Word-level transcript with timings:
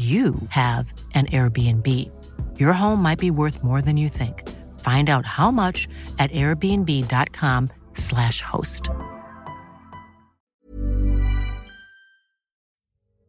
you 0.00 0.34
have 0.48 0.92
an 1.14 1.26
Airbnb. 1.26 1.86
Your 2.58 2.72
home 2.72 3.02
might 3.02 3.18
be 3.18 3.30
worth 3.30 3.62
more 3.62 3.82
than 3.82 3.98
you 3.98 4.08
think. 4.08 4.48
Find 4.80 5.10
out 5.10 5.26
how 5.26 5.50
much 5.50 5.86
at 6.18 6.32
airbnb.com/slash 6.32 8.40
host. 8.42 8.88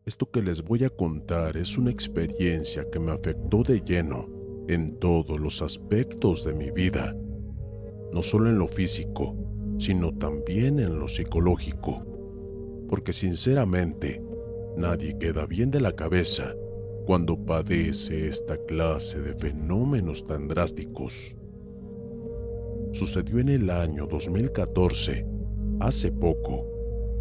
Esto 0.06 0.32
que 0.32 0.42
les 0.42 0.64
voy 0.64 0.86
a 0.86 0.90
contar 0.90 1.58
es 1.58 1.78
una 1.78 1.92
experiencia 1.92 2.90
que 2.90 3.00
me 3.00 3.12
afectó 3.12 3.64
de 3.64 3.82
lleno 3.82 4.30
en 4.68 4.98
todos 5.00 5.40
los 5.40 5.62
aspectos 5.62 6.44
de 6.46 6.54
mi 6.54 6.70
vida, 6.72 7.14
no 8.14 8.24
solo 8.24 8.50
en 8.50 8.58
lo 8.58 8.68
físico, 8.68 9.36
sino 9.78 10.12
también 10.14 10.80
en 10.80 10.98
lo 11.00 11.08
psicológico, 11.08 12.04
porque 12.90 13.14
sinceramente 13.14 14.24
nadie 14.78 15.18
queda 15.18 15.46
bien 15.46 15.72
de 15.72 15.82
la 15.82 15.94
cabeza 15.94 16.56
cuando 17.06 17.38
padece 17.38 18.28
esta 18.28 18.58
clase 18.58 19.22
de 19.22 19.34
fenómenos 19.34 20.26
tan 20.26 20.48
drásticos. 20.48 21.36
Sucedió 22.92 23.40
en 23.40 23.50
el 23.50 23.70
año 23.70 24.06
2014, 24.08 25.26
hace 25.80 26.12
poco, 26.12 26.68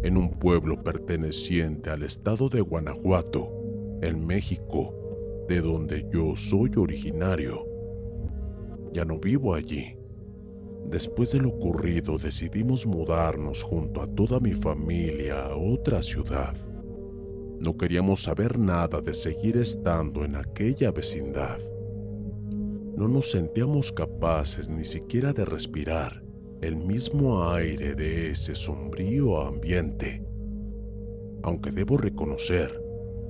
en 0.03 0.17
un 0.17 0.31
pueblo 0.31 0.83
perteneciente 0.83 1.89
al 1.89 2.03
estado 2.03 2.49
de 2.49 2.61
Guanajuato, 2.61 3.51
en 4.01 4.25
México, 4.25 5.45
de 5.47 5.61
donde 5.61 6.07
yo 6.11 6.35
soy 6.35 6.71
originario. 6.77 7.65
Ya 8.93 9.05
no 9.05 9.19
vivo 9.19 9.53
allí. 9.53 9.97
Después 10.89 11.31
de 11.31 11.39
lo 11.39 11.49
ocurrido 11.49 12.17
decidimos 12.17 12.85
mudarnos 12.85 13.63
junto 13.63 14.01
a 14.01 14.07
toda 14.07 14.39
mi 14.39 14.53
familia 14.53 15.45
a 15.45 15.55
otra 15.55 16.01
ciudad. 16.01 16.55
No 17.61 17.77
queríamos 17.77 18.23
saber 18.23 18.57
nada 18.57 19.01
de 19.01 19.13
seguir 19.13 19.55
estando 19.57 20.25
en 20.25 20.35
aquella 20.35 20.91
vecindad. 20.91 21.59
No 22.97 23.07
nos 23.07 23.29
sentíamos 23.29 23.91
capaces 23.91 24.67
ni 24.67 24.83
siquiera 24.83 25.31
de 25.31 25.45
respirar 25.45 26.23
el 26.63 26.75
mismo 26.75 27.47
aire 27.51 27.93
de 27.93 28.31
ese 28.31 28.55
sombrío 28.55 29.39
ambiente. 29.39 30.25
Aunque 31.43 31.69
debo 31.69 31.97
reconocer 31.97 32.81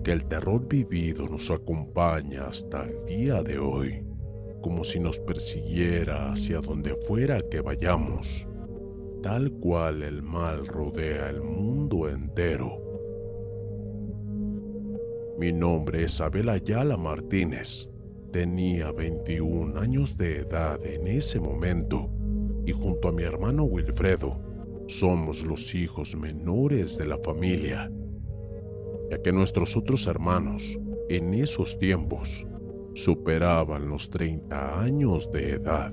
que 0.01 0.13
el 0.13 0.23
terror 0.23 0.65
vivido 0.65 1.27
nos 1.27 1.51
acompaña 1.51 2.45
hasta 2.45 2.85
el 2.85 3.03
día 3.05 3.43
de 3.43 3.59
hoy, 3.59 4.01
como 4.61 4.85
si 4.85 5.01
nos 5.01 5.19
persiguiera 5.19 6.31
hacia 6.31 6.61
donde 6.61 6.95
fuera 7.05 7.41
que 7.41 7.59
vayamos, 7.59 8.47
tal 9.21 9.51
cual 9.51 10.03
el 10.03 10.23
mal 10.23 10.65
rodea 10.67 11.29
el 11.29 11.41
mundo 11.41 12.07
entero 12.07 12.90
mi 15.41 15.51
nombre 15.51 16.03
es 16.03 16.21
Abel 16.21 16.49
Ayala 16.49 16.97
Martínez. 16.97 17.89
Tenía 18.31 18.91
21 18.91 19.75
años 19.79 20.15
de 20.15 20.41
edad 20.41 20.85
en 20.85 21.07
ese 21.07 21.39
momento 21.39 22.11
y 22.63 22.71
junto 22.71 23.07
a 23.07 23.11
mi 23.11 23.23
hermano 23.23 23.63
Wilfredo 23.63 24.39
somos 24.85 25.41
los 25.41 25.73
hijos 25.73 26.15
menores 26.15 26.95
de 26.99 27.07
la 27.07 27.17
familia, 27.17 27.91
ya 29.09 29.19
que 29.23 29.31
nuestros 29.31 29.75
otros 29.75 30.05
hermanos 30.05 30.77
en 31.09 31.33
esos 31.33 31.79
tiempos 31.79 32.45
superaban 32.93 33.89
los 33.89 34.11
30 34.11 34.79
años 34.79 35.31
de 35.31 35.53
edad 35.53 35.91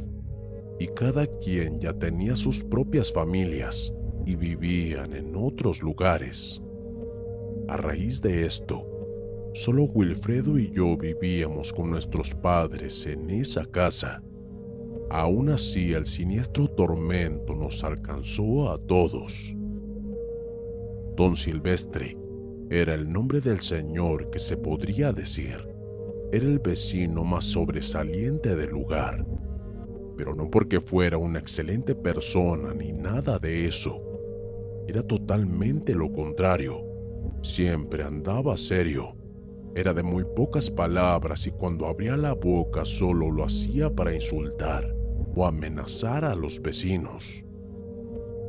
y 0.78 0.88
cada 0.88 1.26
quien 1.26 1.80
ya 1.80 1.94
tenía 1.94 2.36
sus 2.36 2.62
propias 2.64 3.10
familias 3.10 3.94
y 4.26 4.36
vivían 4.36 5.14
en 5.14 5.34
otros 5.34 5.80
lugares. 5.80 6.62
A 7.66 7.78
raíz 7.78 8.20
de 8.20 8.44
esto, 8.44 8.97
Solo 9.54 9.84
Wilfredo 9.84 10.58
y 10.58 10.70
yo 10.70 10.96
vivíamos 10.96 11.72
con 11.72 11.90
nuestros 11.90 12.34
padres 12.34 13.06
en 13.06 13.30
esa 13.30 13.64
casa. 13.64 14.22
Aún 15.10 15.48
así, 15.48 15.94
el 15.94 16.04
siniestro 16.04 16.68
tormento 16.68 17.54
nos 17.56 17.82
alcanzó 17.82 18.70
a 18.70 18.78
todos. 18.78 19.54
Don 21.16 21.34
Silvestre 21.34 22.16
era 22.70 22.92
el 22.92 23.10
nombre 23.10 23.40
del 23.40 23.60
señor 23.60 24.30
que 24.30 24.38
se 24.38 24.56
podría 24.56 25.12
decir. 25.12 25.66
Era 26.30 26.44
el 26.44 26.58
vecino 26.58 27.24
más 27.24 27.46
sobresaliente 27.46 28.54
del 28.54 28.70
lugar, 28.70 29.26
pero 30.16 30.34
no 30.34 30.50
porque 30.50 30.78
fuera 30.78 31.16
una 31.16 31.38
excelente 31.38 31.94
persona 31.94 32.74
ni 32.74 32.92
nada 32.92 33.38
de 33.38 33.66
eso. 33.66 34.02
Era 34.86 35.02
totalmente 35.02 35.94
lo 35.94 36.12
contrario. 36.12 36.84
Siempre 37.40 38.02
andaba 38.02 38.56
serio 38.56 39.17
era 39.74 39.92
de 39.94 40.02
muy 40.02 40.24
pocas 40.24 40.70
palabras 40.70 41.46
y 41.46 41.50
cuando 41.50 41.86
abría 41.86 42.16
la 42.16 42.34
boca 42.34 42.84
solo 42.84 43.30
lo 43.30 43.44
hacía 43.44 43.94
para 43.94 44.14
insultar 44.14 44.94
o 45.34 45.46
amenazar 45.46 46.24
a 46.24 46.34
los 46.34 46.60
vecinos. 46.60 47.44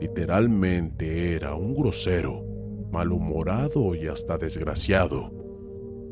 Literalmente 0.02 1.36
era 1.36 1.56
un 1.56 1.74
grosero, 1.74 2.44
malhumorado 2.92 3.94
y 3.96 4.08
hasta 4.08 4.38
desgraciado. 4.38 5.32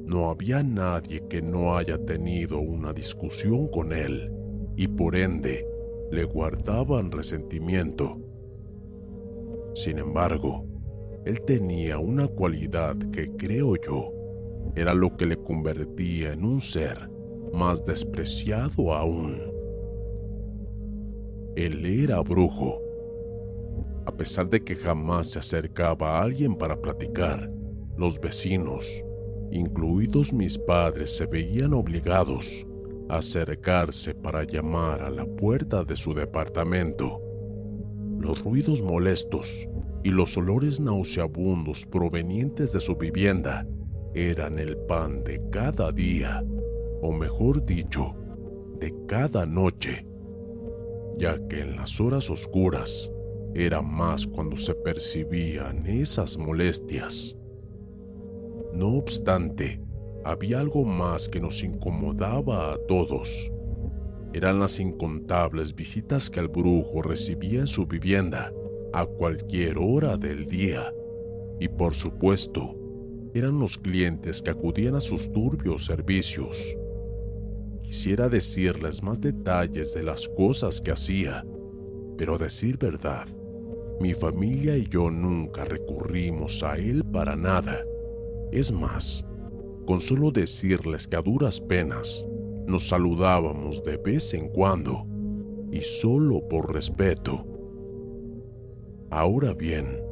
No 0.05 0.29
había 0.29 0.61
nadie 0.61 1.23
que 1.29 1.41
no 1.41 1.75
haya 1.75 1.97
tenido 1.97 2.59
una 2.59 2.93
discusión 2.93 3.67
con 3.67 3.93
él 3.93 4.31
y 4.75 4.87
por 4.87 5.15
ende 5.15 5.65
le 6.11 6.23
guardaban 6.25 7.11
resentimiento. 7.11 8.17
Sin 9.73 9.97
embargo, 9.97 10.65
él 11.25 11.41
tenía 11.41 11.97
una 11.97 12.27
cualidad 12.27 12.97
que 13.11 13.31
creo 13.31 13.75
yo 13.75 14.16
era 14.75 14.93
lo 14.93 15.15
que 15.17 15.25
le 15.25 15.37
convertía 15.37 16.33
en 16.33 16.43
un 16.43 16.59
ser 16.59 17.09
más 17.53 17.83
despreciado 17.85 18.93
aún. 18.93 19.41
Él 21.55 21.85
era 21.85 22.21
brujo. 22.21 22.81
A 24.05 24.11
pesar 24.15 24.49
de 24.49 24.63
que 24.63 24.75
jamás 24.75 25.31
se 25.31 25.39
acercaba 25.39 26.17
a 26.17 26.23
alguien 26.23 26.55
para 26.55 26.79
platicar, 26.79 27.51
los 27.97 28.19
vecinos, 28.19 29.03
incluidos 29.51 30.31
mis 30.31 30.57
padres, 30.57 31.17
se 31.17 31.25
veían 31.25 31.73
obligados 31.73 32.65
a 33.09 33.17
acercarse 33.17 34.13
para 34.13 34.43
llamar 34.43 35.01
a 35.01 35.09
la 35.09 35.25
puerta 35.25 35.83
de 35.83 35.97
su 35.97 36.13
departamento. 36.13 37.21
Los 38.19 38.43
ruidos 38.43 38.81
molestos 38.81 39.67
y 40.03 40.09
los 40.11 40.37
olores 40.37 40.79
nauseabundos 40.79 41.85
provenientes 41.85 42.71
de 42.73 42.79
su 42.79 42.95
vivienda 42.95 43.65
eran 44.17 44.57
el 44.57 44.77
pan 44.77 45.23
de 45.23 45.39
cada 45.51 45.91
día, 45.91 46.43
o 47.01 47.11
mejor 47.11 47.63
dicho, 47.65 48.15
de 48.79 48.91
cada 49.07 49.45
noche, 49.45 50.07
ya 51.17 51.39
que 51.47 51.61
en 51.61 51.75
las 51.75 52.01
horas 52.01 52.29
oscuras 52.29 53.11
era 53.53 53.81
más 53.81 54.25
cuando 54.25 54.57
se 54.57 54.73
percibían 54.73 55.85
esas 55.85 56.37
molestias. 56.37 57.37
No 58.73 58.95
obstante, 58.95 59.81
había 60.25 60.59
algo 60.59 60.83
más 60.83 61.29
que 61.29 61.39
nos 61.39 61.63
incomodaba 61.63 62.73
a 62.73 62.77
todos. 62.87 63.51
Eran 64.33 64.59
las 64.59 64.79
incontables 64.79 65.75
visitas 65.75 66.29
que 66.29 66.39
el 66.39 66.47
brujo 66.47 67.01
recibía 67.01 67.59
en 67.59 67.67
su 67.67 67.85
vivienda 67.85 68.51
a 68.93 69.05
cualquier 69.05 69.77
hora 69.77 70.17
del 70.17 70.45
día. 70.45 70.91
Y 71.59 71.69
por 71.69 71.95
supuesto, 71.95 72.75
eran 73.37 73.59
los 73.59 73.77
clientes 73.77 74.41
que 74.41 74.51
acudían 74.51 74.95
a 74.95 75.01
sus 75.01 75.31
turbios 75.31 75.85
servicios. 75.85 76.75
Quisiera 77.83 78.29
decirles 78.29 79.03
más 79.03 79.21
detalles 79.21 79.93
de 79.93 80.03
las 80.03 80.27
cosas 80.29 80.81
que 80.81 80.91
hacía, 80.91 81.45
pero 82.17 82.35
a 82.35 82.37
decir 82.37 82.77
verdad, 82.77 83.27
mi 83.99 84.13
familia 84.13 84.77
y 84.77 84.87
yo 84.87 85.09
nunca 85.09 85.65
recurrimos 85.65 86.63
a 86.63 86.77
él 86.77 87.03
para 87.05 87.35
nada. 87.35 87.79
Es 88.51 88.71
más, 88.71 89.25
con 89.85 90.01
solo 90.01 90.31
decirles 90.31 91.07
que 91.07 91.15
a 91.15 91.21
duras 91.21 91.61
penas 91.61 92.27
nos 92.65 92.89
saludábamos 92.89 93.83
de 93.83 93.97
vez 93.97 94.33
en 94.33 94.49
cuando 94.49 95.05
y 95.71 95.81
solo 95.81 96.47
por 96.47 96.73
respeto. 96.73 97.45
Ahora 99.09 99.53
bien, 99.53 100.06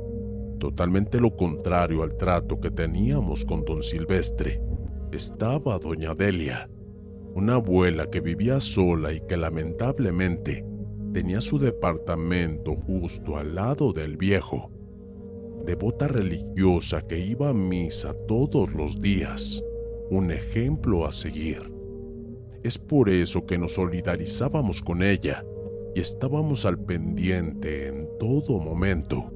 totalmente 0.65 1.19
lo 1.19 1.35
contrario 1.35 2.01
al 2.01 2.17
trato 2.17 2.59
que 2.59 2.71
teníamos 2.71 3.45
con 3.45 3.63
don 3.63 3.83
Silvestre, 3.83 4.59
estaba 5.12 5.77
doña 5.77 6.15
Delia, 6.15 6.67
una 7.35 7.53
abuela 7.53 8.09
que 8.09 8.19
vivía 8.19 8.59
sola 8.59 9.13
y 9.13 9.21
que 9.21 9.38
lamentablemente 9.38 10.65
tenía 11.13 11.39
su 11.39 11.59
departamento 11.59 12.73
justo 12.73 13.38
al 13.38 13.53
lado 13.53 13.94
del 13.94 14.17
viejo, 14.17 14.71
devota 15.67 16.07
religiosa 16.07 17.03
que 17.03 17.19
iba 17.19 17.50
a 17.50 17.53
misa 17.53 18.15
todos 18.27 18.73
los 18.73 19.00
días, 19.00 19.63
un 20.09 20.31
ejemplo 20.31 21.06
a 21.06 21.12
seguir. 21.12 21.71
Es 22.63 22.79
por 22.79 23.12
eso 23.12 23.45
que 23.45 23.59
nos 23.59 23.75
solidarizábamos 23.75 24.81
con 24.81 25.03
ella 25.03 25.45
y 25.94 26.00
estábamos 26.00 26.65
al 26.65 26.79
pendiente 26.79 27.85
en 27.85 28.09
todo 28.17 28.59
momento, 28.59 29.31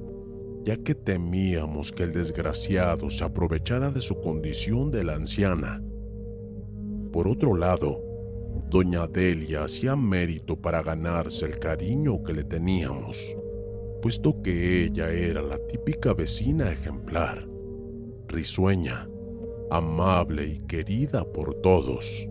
ya 0.64 0.76
que 0.76 0.94
temíamos 0.94 1.92
que 1.92 2.02
el 2.02 2.12
desgraciado 2.12 3.10
se 3.10 3.24
aprovechara 3.24 3.90
de 3.90 4.00
su 4.00 4.20
condición 4.20 4.90
de 4.90 5.04
la 5.04 5.14
anciana. 5.14 5.82
Por 7.12 7.28
otro 7.28 7.56
lado, 7.56 8.02
doña 8.68 9.06
Delia 9.06 9.64
hacía 9.64 9.96
mérito 9.96 10.56
para 10.56 10.82
ganarse 10.82 11.46
el 11.46 11.58
cariño 11.58 12.22
que 12.22 12.34
le 12.34 12.44
teníamos, 12.44 13.36
puesto 14.02 14.42
que 14.42 14.84
ella 14.84 15.10
era 15.10 15.42
la 15.42 15.58
típica 15.66 16.12
vecina 16.14 16.70
ejemplar, 16.70 17.48
risueña, 18.28 19.08
amable 19.70 20.46
y 20.46 20.58
querida 20.60 21.24
por 21.24 21.54
todos, 21.62 22.28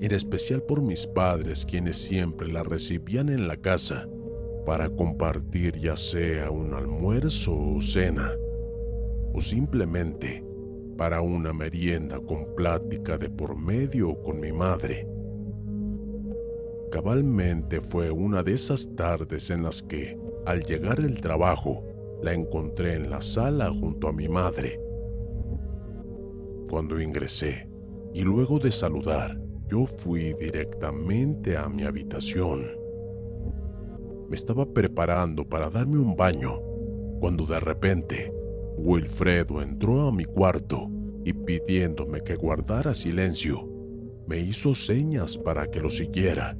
en 0.00 0.12
especial 0.12 0.62
por 0.62 0.82
mis 0.82 1.06
padres 1.06 1.66
quienes 1.66 1.96
siempre 1.98 2.50
la 2.50 2.62
recibían 2.62 3.28
en 3.28 3.48
la 3.48 3.56
casa 3.56 4.08
para 4.64 4.90
compartir 4.90 5.78
ya 5.78 5.96
sea 5.96 6.50
un 6.50 6.74
almuerzo 6.74 7.56
o 7.56 7.80
cena, 7.80 8.30
o 9.32 9.40
simplemente 9.40 10.44
para 10.96 11.22
una 11.22 11.52
merienda 11.52 12.20
con 12.20 12.54
plática 12.54 13.16
de 13.16 13.30
por 13.30 13.56
medio 13.56 14.20
con 14.22 14.38
mi 14.38 14.52
madre. 14.52 15.08
Cabalmente 16.90 17.80
fue 17.80 18.10
una 18.10 18.42
de 18.42 18.52
esas 18.52 18.94
tardes 18.96 19.50
en 19.50 19.62
las 19.62 19.82
que, 19.82 20.18
al 20.44 20.64
llegar 20.64 21.00
del 21.00 21.20
trabajo, 21.20 21.84
la 22.22 22.34
encontré 22.34 22.94
en 22.94 23.10
la 23.10 23.22
sala 23.22 23.70
junto 23.70 24.08
a 24.08 24.12
mi 24.12 24.28
madre. 24.28 24.80
Cuando 26.68 27.00
ingresé 27.00 27.68
y 28.12 28.22
luego 28.22 28.58
de 28.58 28.72
saludar, 28.72 29.40
yo 29.68 29.86
fui 29.86 30.34
directamente 30.34 31.56
a 31.56 31.68
mi 31.68 31.84
habitación. 31.84 32.79
Me 34.30 34.36
estaba 34.36 34.64
preparando 34.64 35.44
para 35.44 35.68
darme 35.68 35.98
un 35.98 36.14
baño 36.14 36.60
cuando 37.18 37.46
de 37.46 37.58
repente 37.58 38.32
Wilfredo 38.76 39.60
entró 39.60 40.06
a 40.06 40.12
mi 40.12 40.24
cuarto 40.24 40.88
y 41.24 41.32
pidiéndome 41.32 42.22
que 42.22 42.36
guardara 42.36 42.94
silencio, 42.94 43.68
me 44.28 44.38
hizo 44.38 44.76
señas 44.76 45.36
para 45.36 45.68
que 45.68 45.80
lo 45.80 45.90
siguiera. 45.90 46.56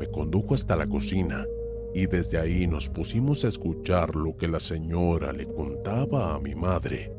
Me 0.00 0.08
condujo 0.08 0.54
hasta 0.54 0.74
la 0.74 0.88
cocina 0.88 1.46
y 1.94 2.06
desde 2.06 2.38
ahí 2.38 2.66
nos 2.66 2.88
pusimos 2.88 3.44
a 3.44 3.48
escuchar 3.48 4.16
lo 4.16 4.36
que 4.36 4.48
la 4.48 4.58
señora 4.58 5.32
le 5.32 5.46
contaba 5.46 6.34
a 6.34 6.40
mi 6.40 6.56
madre. 6.56 7.14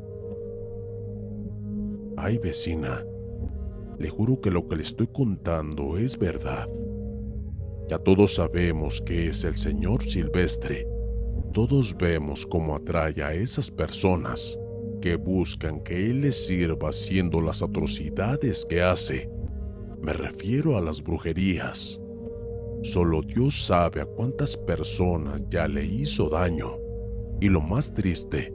Ay 2.18 2.36
vecina, 2.36 3.02
le 3.98 4.10
juro 4.10 4.42
que 4.42 4.50
lo 4.50 4.68
que 4.68 4.76
le 4.76 4.82
estoy 4.82 5.06
contando 5.06 5.96
es 5.96 6.18
verdad. 6.18 6.68
Ya 7.88 7.98
todos 7.98 8.34
sabemos 8.34 9.00
que 9.00 9.28
es 9.28 9.44
el 9.44 9.56
señor 9.56 10.02
Silvestre 10.02 10.86
todos 11.56 11.96
vemos 11.96 12.44
cómo 12.44 12.76
atrae 12.76 13.22
a 13.22 13.32
esas 13.32 13.70
personas 13.70 14.58
que 15.00 15.16
buscan 15.16 15.80
que 15.82 16.10
Él 16.10 16.20
les 16.20 16.44
sirva 16.44 16.90
haciendo 16.90 17.40
las 17.40 17.62
atrocidades 17.62 18.66
que 18.68 18.82
hace. 18.82 19.30
Me 20.02 20.12
refiero 20.12 20.76
a 20.76 20.82
las 20.82 21.02
brujerías. 21.02 21.98
Solo 22.82 23.22
Dios 23.22 23.64
sabe 23.64 24.02
a 24.02 24.04
cuántas 24.04 24.54
personas 24.54 25.40
ya 25.48 25.66
le 25.66 25.86
hizo 25.86 26.28
daño. 26.28 26.76
Y 27.40 27.48
lo 27.48 27.62
más 27.62 27.94
triste 27.94 28.52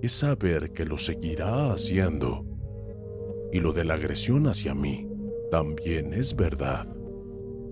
es 0.00 0.12
saber 0.12 0.70
que 0.70 0.84
lo 0.84 0.96
seguirá 0.96 1.72
haciendo. 1.72 2.46
Y 3.52 3.58
lo 3.58 3.72
de 3.72 3.84
la 3.84 3.94
agresión 3.94 4.46
hacia 4.46 4.76
mí 4.76 5.08
también 5.50 6.12
es 6.12 6.36
verdad. 6.36 6.86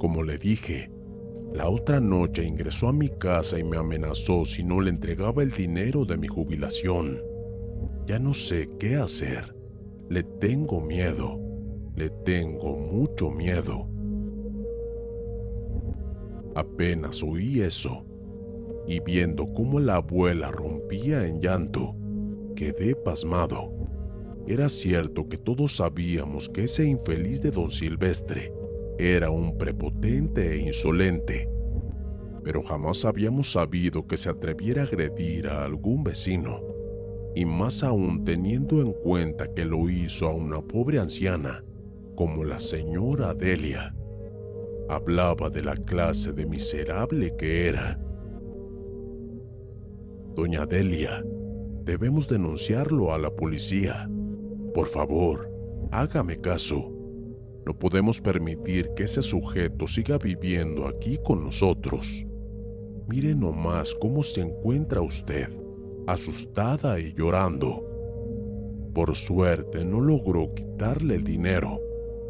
Como 0.00 0.24
le 0.24 0.38
dije, 0.38 0.90
la 1.54 1.68
otra 1.68 2.00
noche 2.00 2.44
ingresó 2.44 2.88
a 2.88 2.92
mi 2.94 3.10
casa 3.10 3.58
y 3.58 3.64
me 3.64 3.76
amenazó 3.76 4.46
si 4.46 4.62
no 4.62 4.80
le 4.80 4.88
entregaba 4.88 5.42
el 5.42 5.50
dinero 5.50 6.06
de 6.06 6.16
mi 6.16 6.26
jubilación. 6.26 7.20
Ya 8.06 8.18
no 8.18 8.32
sé 8.32 8.70
qué 8.78 8.96
hacer. 8.96 9.54
Le 10.08 10.22
tengo 10.22 10.80
miedo. 10.80 11.38
Le 11.94 12.08
tengo 12.08 12.76
mucho 12.76 13.30
miedo. 13.30 13.86
Apenas 16.54 17.22
oí 17.22 17.60
eso, 17.60 18.04
y 18.86 19.00
viendo 19.00 19.46
cómo 19.46 19.78
la 19.78 19.96
abuela 19.96 20.50
rompía 20.50 21.26
en 21.26 21.40
llanto, 21.40 21.94
quedé 22.56 22.94
pasmado. 22.94 23.72
Era 24.46 24.68
cierto 24.68 25.28
que 25.28 25.38
todos 25.38 25.76
sabíamos 25.76 26.48
que 26.48 26.64
ese 26.64 26.86
infeliz 26.86 27.42
de 27.42 27.50
don 27.50 27.70
Silvestre 27.70 28.52
era 28.98 29.30
un 29.30 29.56
prepotente 29.58 30.52
e 30.54 30.58
insolente, 30.58 31.48
pero 32.44 32.62
jamás 32.62 33.04
habíamos 33.04 33.52
sabido 33.52 34.06
que 34.06 34.16
se 34.16 34.28
atreviera 34.28 34.82
a 34.82 34.86
agredir 34.86 35.48
a 35.48 35.64
algún 35.64 36.04
vecino, 36.04 36.60
y 37.34 37.44
más 37.44 37.82
aún 37.82 38.24
teniendo 38.24 38.80
en 38.82 38.92
cuenta 38.92 39.52
que 39.54 39.64
lo 39.64 39.88
hizo 39.88 40.26
a 40.26 40.34
una 40.34 40.60
pobre 40.60 40.98
anciana 40.98 41.64
como 42.14 42.44
la 42.44 42.60
señora 42.60 43.34
Delia. 43.34 43.94
Hablaba 44.88 45.48
de 45.48 45.62
la 45.62 45.74
clase 45.74 46.32
de 46.32 46.44
miserable 46.44 47.34
que 47.36 47.68
era. 47.68 47.98
Doña 50.34 50.66
Delia, 50.66 51.24
debemos 51.84 52.28
denunciarlo 52.28 53.12
a 53.12 53.18
la 53.18 53.30
policía. 53.30 54.08
Por 54.74 54.88
favor, 54.88 55.50
hágame 55.90 56.40
caso. 56.40 56.91
No 57.66 57.78
podemos 57.78 58.20
permitir 58.20 58.90
que 58.96 59.04
ese 59.04 59.22
sujeto 59.22 59.86
siga 59.86 60.18
viviendo 60.18 60.86
aquí 60.86 61.18
con 61.24 61.44
nosotros. 61.44 62.26
Mire 63.08 63.34
nomás 63.34 63.94
cómo 63.94 64.22
se 64.22 64.40
encuentra 64.40 65.00
usted, 65.00 65.48
asustada 66.06 66.98
y 66.98 67.12
llorando. 67.14 67.88
Por 68.94 69.14
suerte 69.14 69.84
no 69.84 70.00
logró 70.00 70.52
quitarle 70.54 71.14
el 71.16 71.24
dinero, 71.24 71.80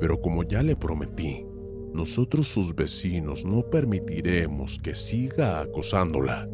pero 0.00 0.20
como 0.20 0.42
ya 0.42 0.62
le 0.62 0.76
prometí, 0.76 1.46
nosotros 1.92 2.48
sus 2.48 2.74
vecinos 2.74 3.44
no 3.44 3.62
permitiremos 3.62 4.78
que 4.78 4.94
siga 4.94 5.60
acosándola. 5.60 6.48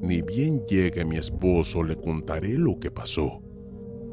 Ni 0.00 0.22
bien 0.22 0.64
llegue 0.66 1.04
mi 1.04 1.16
esposo 1.16 1.82
le 1.82 1.96
contaré 1.96 2.58
lo 2.58 2.78
que 2.78 2.90
pasó, 2.90 3.42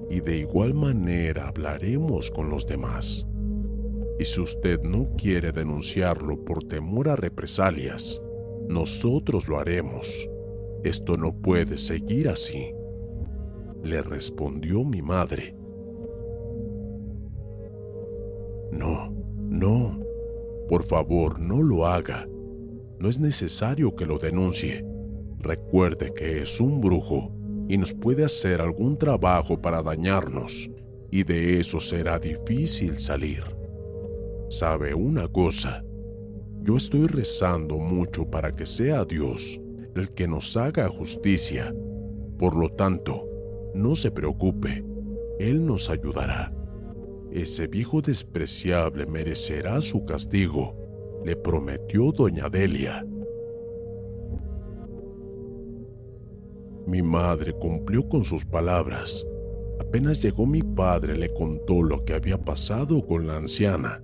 y 0.10 0.22
de 0.22 0.38
igual 0.38 0.74
manera 0.74 1.48
hablaremos 1.48 2.32
con 2.32 2.50
los 2.50 2.66
demás. 2.66 3.29
Y 4.20 4.26
si 4.26 4.42
usted 4.42 4.82
no 4.82 5.16
quiere 5.18 5.54
denunciarlo 5.54 6.44
por 6.44 6.66
temor 6.66 7.08
a 7.08 7.16
represalias, 7.16 8.22
nosotros 8.68 9.48
lo 9.48 9.58
haremos. 9.58 10.30
Esto 10.84 11.16
no 11.16 11.34
puede 11.34 11.78
seguir 11.78 12.28
así, 12.28 12.74
le 13.82 14.02
respondió 14.02 14.84
mi 14.84 15.02
madre. 15.02 15.56
No, 18.72 19.14
no, 19.38 20.00
por 20.68 20.84
favor 20.84 21.40
no 21.40 21.64
lo 21.64 21.88
haga. 21.88 22.28
No 23.00 23.08
es 23.08 23.20
necesario 23.20 23.96
que 23.96 24.06
lo 24.06 24.18
denuncie. 24.18 24.86
Recuerde 25.38 26.14
que 26.14 26.42
es 26.42 26.60
un 26.60 26.82
brujo 26.82 27.32
y 27.70 27.78
nos 27.78 27.94
puede 27.94 28.26
hacer 28.26 28.60
algún 28.60 28.98
trabajo 28.98 29.62
para 29.62 29.82
dañarnos, 29.82 30.70
y 31.10 31.24
de 31.24 31.60
eso 31.60 31.80
será 31.80 32.20
difícil 32.20 33.00
salir. 33.00 33.59
¿Sabe 34.50 34.96
una 34.96 35.28
cosa? 35.28 35.86
Yo 36.64 36.78
estoy 36.78 37.06
rezando 37.06 37.78
mucho 37.78 38.30
para 38.30 38.56
que 38.56 38.66
sea 38.66 39.06
Dios 39.06 39.62
el 39.96 40.10
que 40.10 40.28
nos 40.28 40.58
haga 40.58 40.90
justicia. 40.90 41.72
Por 42.40 42.56
lo 42.56 42.70
tanto, 42.70 43.28
no 43.76 43.96
se 43.96 44.10
preocupe, 44.10 44.84
Él 45.38 45.64
nos 45.64 45.92
ayudará. 45.92 46.52
Ese 47.32 47.68
viejo 47.68 48.02
despreciable 48.02 49.06
merecerá 49.06 49.82
su 49.82 50.04
castigo, 50.04 51.22
le 51.24 51.36
prometió 51.36 52.12
doña 52.12 52.50
Delia. 52.50 53.06
Mi 56.88 57.04
madre 57.04 57.54
cumplió 57.54 58.10
con 58.10 58.24
sus 58.24 58.46
palabras. 58.46 59.28
Apenas 59.80 60.20
llegó 60.24 60.48
mi 60.48 60.64
padre 60.64 61.16
le 61.16 61.30
contó 61.30 61.84
lo 61.84 62.04
que 62.04 62.16
había 62.16 62.40
pasado 62.44 63.06
con 63.06 63.28
la 63.28 63.38
anciana. 63.38 64.04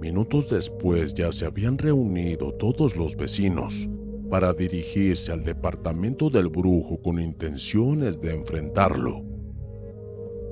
Minutos 0.00 0.48
después 0.48 1.12
ya 1.12 1.30
se 1.30 1.44
habían 1.44 1.76
reunido 1.76 2.54
todos 2.54 2.96
los 2.96 3.16
vecinos 3.16 3.86
para 4.30 4.54
dirigirse 4.54 5.30
al 5.30 5.44
departamento 5.44 6.30
del 6.30 6.48
brujo 6.48 7.02
con 7.02 7.20
intenciones 7.20 8.18
de 8.18 8.34
enfrentarlo. 8.34 9.22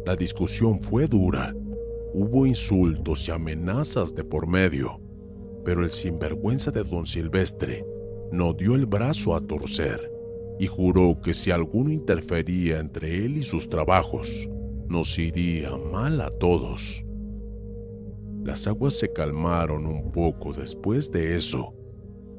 La 0.04 0.16
discusión 0.16 0.82
fue 0.82 1.06
dura. 1.06 1.54
Hubo 2.12 2.44
insultos 2.44 3.26
y 3.28 3.30
amenazas 3.30 4.14
de 4.14 4.22
por 4.22 4.46
medio, 4.46 5.00
pero 5.64 5.82
el 5.82 5.90
sinvergüenza 5.90 6.70
de 6.70 6.84
don 6.84 7.06
Silvestre 7.06 7.86
no 8.30 8.52
dio 8.52 8.74
el 8.74 8.84
brazo 8.84 9.34
a 9.34 9.40
torcer 9.40 10.12
y 10.58 10.66
juró 10.66 11.20
que 11.22 11.32
si 11.32 11.50
alguno 11.52 11.90
interfería 11.90 12.80
entre 12.80 13.24
él 13.24 13.38
y 13.38 13.44
sus 13.44 13.70
trabajos, 13.70 14.50
nos 14.88 15.18
iría 15.18 15.74
mal 15.76 16.20
a 16.20 16.30
todos. 16.30 17.04
Las 18.44 18.66
aguas 18.66 18.94
se 18.94 19.12
calmaron 19.12 19.86
un 19.86 20.10
poco 20.12 20.52
después 20.52 21.10
de 21.10 21.36
eso. 21.36 21.74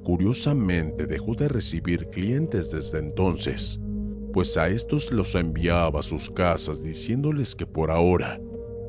Curiosamente 0.03 1.06
dejó 1.06 1.36
de 1.36 1.50
recibir 1.50 2.08
clientes 2.08 2.72
desde 2.72 3.00
entonces, 3.00 3.79
pues 4.34 4.58
a 4.58 4.70
estos 4.70 5.12
los 5.12 5.36
enviaba 5.36 6.00
a 6.00 6.03
sus 6.03 6.29
casas 6.29 6.82
diciéndoles 6.82 7.56
que 7.56 7.65
por 7.65 7.91
ahora 7.91 8.39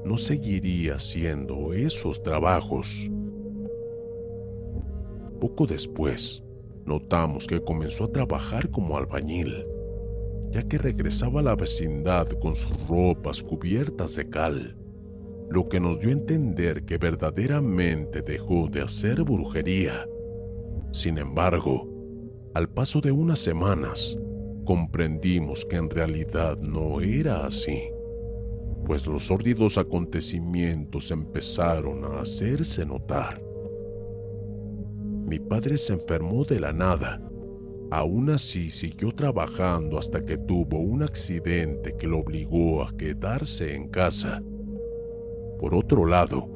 no 0.04 0.16
seguiría 0.18 0.94
haciendo 0.94 1.72
esos 1.72 2.22
trabajos. 2.22 3.10
Poco 5.40 5.66
después, 5.66 6.44
notamos 6.84 7.46
que 7.46 7.62
comenzó 7.62 8.04
a 8.04 8.12
trabajar 8.12 8.70
como 8.70 8.96
albañil, 8.96 9.66
ya 10.50 10.62
que 10.62 10.78
regresaba 10.78 11.40
a 11.40 11.44
la 11.44 11.56
vecindad 11.56 12.28
con 12.40 12.56
sus 12.56 12.72
ropas 12.88 13.42
cubiertas 13.42 14.16
de 14.16 14.28
cal, 14.28 14.76
lo 15.50 15.68
que 15.68 15.80
nos 15.80 16.00
dio 16.00 16.10
a 16.10 16.14
entender 16.14 16.84
que 16.84 16.98
verdaderamente 16.98 18.22
dejó 18.22 18.68
de 18.68 18.82
hacer 18.82 19.22
brujería. 19.24 20.06
Sin 20.92 21.18
embargo, 21.18 21.88
al 22.54 22.68
paso 22.68 23.00
de 23.00 23.12
unas 23.12 23.38
semanas, 23.38 24.18
comprendimos 24.64 25.64
que 25.64 25.76
en 25.76 25.90
realidad 25.90 26.58
no 26.58 27.00
era 27.00 27.46
así, 27.46 27.82
pues 28.84 29.06
los 29.06 29.26
sórdidos 29.26 29.78
acontecimientos 29.78 31.10
empezaron 31.10 32.04
a 32.04 32.20
hacerse 32.20 32.86
notar 32.86 33.50
mi 35.30 35.38
padre 35.38 35.78
se 35.78 35.92
enfermó 35.92 36.44
de 36.44 36.58
la 36.58 36.72
nada. 36.72 37.22
Aún 37.92 38.30
así 38.30 38.68
siguió 38.68 39.12
trabajando 39.12 39.96
hasta 39.96 40.24
que 40.24 40.36
tuvo 40.36 40.80
un 40.80 41.04
accidente 41.04 41.96
que 41.96 42.08
lo 42.08 42.18
obligó 42.18 42.82
a 42.82 42.92
quedarse 42.96 43.76
en 43.76 43.86
casa. 43.86 44.42
Por 45.60 45.74
otro 45.74 46.06
lado, 46.06 46.48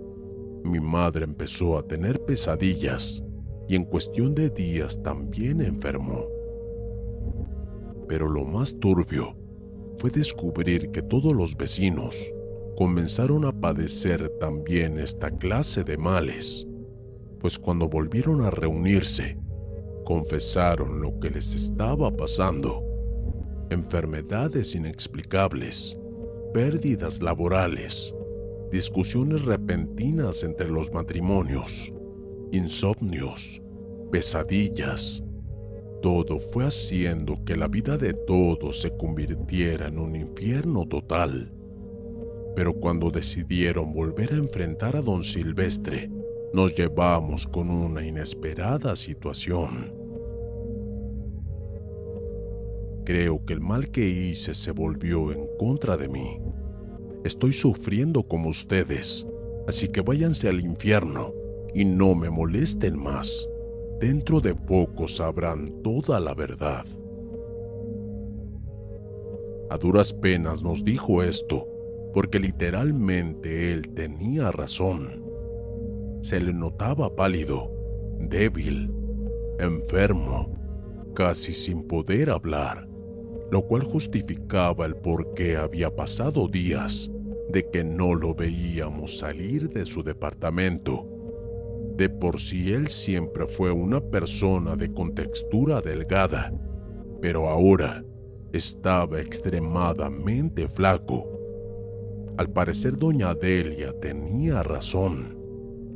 mi 0.64 0.80
madre 0.80 1.24
empezó 1.24 1.78
a 1.78 1.86
tener 1.86 2.24
pesadillas 2.24 3.22
y 3.68 3.76
en 3.76 3.84
cuestión 3.84 4.34
de 4.34 4.50
días 4.50 5.00
también 5.02 5.60
enfermó. 5.60 6.26
Pero 8.08 8.28
lo 8.28 8.44
más 8.44 8.74
turbio 8.80 9.36
fue 9.98 10.10
descubrir 10.10 10.90
que 10.90 11.02
todos 11.02 11.32
los 11.32 11.56
vecinos 11.56 12.32
comenzaron 12.76 13.44
a 13.44 13.52
padecer 13.52 14.28
también 14.40 14.98
esta 14.98 15.30
clase 15.30 15.84
de 15.84 15.96
males 15.96 16.66
pues 17.44 17.58
cuando 17.58 17.90
volvieron 17.90 18.40
a 18.40 18.48
reunirse, 18.48 19.36
confesaron 20.06 21.02
lo 21.02 21.20
que 21.20 21.28
les 21.28 21.54
estaba 21.54 22.10
pasando. 22.10 22.82
Enfermedades 23.68 24.74
inexplicables, 24.74 26.00
pérdidas 26.54 27.20
laborales, 27.20 28.14
discusiones 28.74 29.44
repentinas 29.44 30.42
entre 30.42 30.68
los 30.68 30.92
matrimonios, 30.92 31.94
insomnios, 32.50 33.62
pesadillas. 34.10 35.22
Todo 36.02 36.40
fue 36.40 36.64
haciendo 36.64 37.36
que 37.44 37.54
la 37.54 37.68
vida 37.68 37.96
de 37.96 38.14
todos 38.14 38.80
se 38.80 38.96
convirtiera 38.96 39.86
en 39.86 40.00
un 40.00 40.16
infierno 40.16 40.88
total. 40.88 41.52
Pero 42.56 42.74
cuando 42.74 43.12
decidieron 43.12 43.92
volver 43.92 44.32
a 44.32 44.38
enfrentar 44.38 44.96
a 44.96 45.02
don 45.02 45.22
Silvestre, 45.22 46.10
nos 46.52 46.74
llevamos 46.74 47.46
con 47.46 47.70
una 47.70 48.04
inesperada 48.04 48.96
situación. 48.96 49.94
Creo 53.04 53.44
que 53.44 53.52
el 53.52 53.60
mal 53.60 53.92
que 53.92 54.04
hice 54.04 54.52
se 54.52 54.72
volvió 54.72 55.30
en 55.30 55.46
contra 55.60 55.96
de 55.96 56.08
mí. 56.08 56.40
Estoy 57.24 57.52
sufriendo 57.52 58.22
como 58.22 58.48
ustedes, 58.48 59.26
así 59.66 59.88
que 59.88 60.02
váyanse 60.02 60.48
al 60.48 60.60
infierno 60.60 61.32
y 61.74 61.84
no 61.84 62.14
me 62.14 62.30
molesten 62.30 62.98
más. 62.98 63.48
Dentro 64.00 64.40
de 64.40 64.54
poco 64.54 65.08
sabrán 65.08 65.82
toda 65.82 66.20
la 66.20 66.34
verdad. 66.34 66.84
A 69.70 69.78
duras 69.78 70.12
penas 70.12 70.62
nos 70.62 70.84
dijo 70.84 71.22
esto, 71.22 71.66
porque 72.12 72.38
literalmente 72.38 73.72
él 73.72 73.88
tenía 73.94 74.52
razón 74.52 75.24
se 76.24 76.40
le 76.40 76.54
notaba 76.54 77.14
pálido, 77.14 77.70
débil, 78.18 78.90
enfermo, 79.58 80.50
casi 81.14 81.52
sin 81.52 81.86
poder 81.86 82.30
hablar, 82.30 82.88
lo 83.54 83.62
cual 83.62 83.84
justificaba 83.84 84.84
el 84.84 84.96
por 84.96 85.32
qué 85.34 85.56
había 85.56 85.94
pasado 85.94 86.48
días 86.48 87.08
de 87.50 87.70
que 87.70 87.84
no 87.84 88.16
lo 88.16 88.34
veíamos 88.34 89.18
salir 89.18 89.68
de 89.68 89.86
su 89.86 90.02
departamento. 90.02 91.06
De 91.96 92.08
por 92.08 92.40
sí 92.40 92.72
él 92.72 92.88
siempre 92.88 93.46
fue 93.46 93.70
una 93.70 94.00
persona 94.00 94.74
de 94.74 94.92
contextura 94.92 95.80
delgada, 95.80 96.52
pero 97.22 97.48
ahora 97.48 98.04
estaba 98.52 99.20
extremadamente 99.20 100.66
flaco. 100.66 101.30
Al 102.36 102.50
parecer 102.50 102.96
doña 102.96 103.36
Delia 103.36 103.92
tenía 104.00 104.64
razón. 104.64 105.38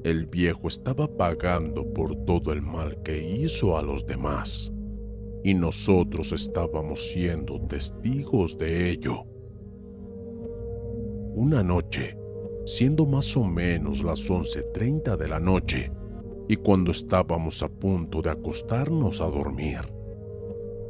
El 0.05 0.27
viejo 0.27 0.69
estaba 0.69 1.09
pagando 1.09 1.93
por 1.93 2.15
todo 2.25 2.53
el 2.53 2.63
mal 2.63 3.03
que 3.03 3.19
hizo 3.19 3.77
a 3.77 3.83
los 3.83 4.07
demás, 4.07 4.73
y 5.49 5.55
nosotros 5.55 6.33
estábamos 6.33 7.09
siendo 7.09 7.59
testigos 7.63 8.59
de 8.59 8.91
ello. 8.91 9.25
Una 11.35 11.63
noche, 11.63 12.19
siendo 12.67 13.07
más 13.07 13.35
o 13.35 13.45
menos 13.45 14.03
las 14.03 14.29
11.30 14.29 15.17
de 15.17 15.27
la 15.27 15.41
noche, 15.41 15.91
y 16.49 16.57
cuando 16.57 16.91
estábamos 16.91 17.63
a 17.63 17.69
punto 17.71 18.21
de 18.21 18.29
acostarnos 18.29 19.23
a 19.23 19.25
dormir, 19.25 19.81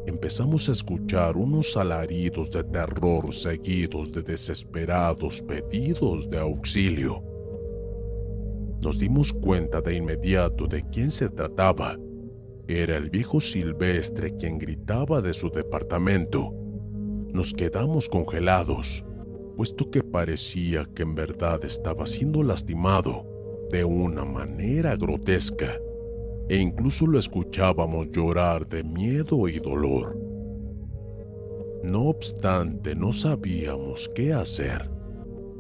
empezamos 0.07 0.69
a 0.69 0.73
escuchar 0.73 1.37
unos 1.37 1.77
alaridos 1.77 2.51
de 2.51 2.65
terror 2.65 3.33
seguidos 3.33 4.11
de 4.11 4.23
desesperados 4.23 5.41
pedidos 5.41 6.29
de 6.29 6.39
auxilio 6.39 7.23
nos 8.81 8.99
dimos 8.99 9.33
cuenta 9.33 9.81
de 9.81 9.97
inmediato 9.97 10.69
de 10.69 10.85
quién 10.89 11.11
se 11.11 11.29
trataba. 11.29 11.99
Era 12.69 12.99
el 12.99 13.09
viejo 13.09 13.41
Silvestre 13.41 14.37
quien 14.37 14.59
gritaba 14.59 15.23
de 15.23 15.33
su 15.33 15.49
departamento. 15.49 16.53
Nos 17.33 17.55
quedamos 17.55 18.11
congelados, 18.11 19.07
puesto 19.57 19.91
que 19.91 20.03
parecía 20.03 20.85
que 20.95 21.03
en 21.03 21.15
verdad 21.15 21.65
estaba 21.65 22.07
siendo 22.07 22.43
lastimado 22.43 23.27
de 23.73 23.85
una 23.85 24.27
manera 24.27 24.97
grotesca, 24.97 25.81
e 26.51 26.59
incluso 26.59 27.07
lo 27.07 27.19
escuchábamos 27.19 28.11
llorar 28.11 28.69
de 28.69 28.85
miedo 28.85 29.49
y 29.49 29.59
dolor. 29.61 30.15
No 31.83 32.03
obstante, 32.03 32.95
no 32.95 33.15
sabíamos 33.15 34.11
qué 34.15 34.35
hacer 34.35 34.91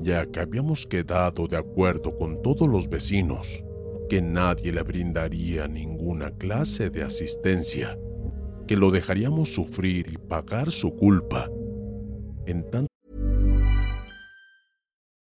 ya 0.00 0.26
que 0.26 0.40
habíamos 0.40 0.86
quedado 0.86 1.48
de 1.48 1.56
acuerdo 1.56 2.16
con 2.16 2.40
todos 2.42 2.68
los 2.68 2.88
vecinos 2.88 3.64
que 4.08 4.22
nadie 4.22 4.72
le 4.72 4.82
brindaría 4.82 5.68
ninguna 5.68 6.30
clase 6.32 6.90
de 6.90 7.02
asistencia, 7.02 7.96
que 8.66 8.76
lo 8.76 8.90
dejaríamos 8.90 9.52
sufrir 9.52 10.10
y 10.12 10.16
pagar 10.16 10.70
su 10.70 10.94
culpa. 10.96 11.48
En 12.46 12.68
tanto 12.70 12.88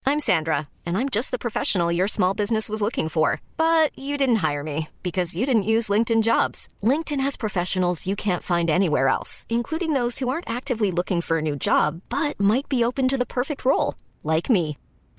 I'm 0.08 0.20
Sandra, 0.20 0.70
and 0.86 1.00
I'm 1.00 1.10
just 1.10 1.32
the 1.32 1.40
professional 1.40 1.92
your 1.92 2.08
small 2.08 2.36
business 2.36 2.70
was 2.70 2.80
looking 2.80 3.10
for. 3.10 3.42
But 3.58 3.90
you 3.98 4.18
didn't 4.18 4.48
hire 4.48 4.64
me 4.64 4.90
because 5.02 5.36
you 5.36 5.48
didn't 5.48 5.72
use 5.74 5.90
LinkedIn 5.90 6.22
jobs. 6.22 6.70
LinkedIn 6.84 7.20
has 7.22 7.36
professionals 7.36 8.06
you 8.06 8.16
can't 8.16 8.44
find 8.44 8.70
anywhere 8.70 9.08
else, 9.08 9.48
including 9.50 9.94
those 9.94 10.20
who 10.20 10.30
aren't 10.30 10.50
actively 10.50 10.92
looking 10.92 11.22
for 11.22 11.40
a 11.40 11.42
new 11.42 11.56
job 11.56 12.02
but 12.10 12.40
might 12.40 12.70
be 12.70 12.84
open 12.84 13.08
to 13.08 13.18
the 13.18 13.26
perfect 13.26 13.66
role, 13.66 13.96
like 14.24 14.48
me. 14.48 14.78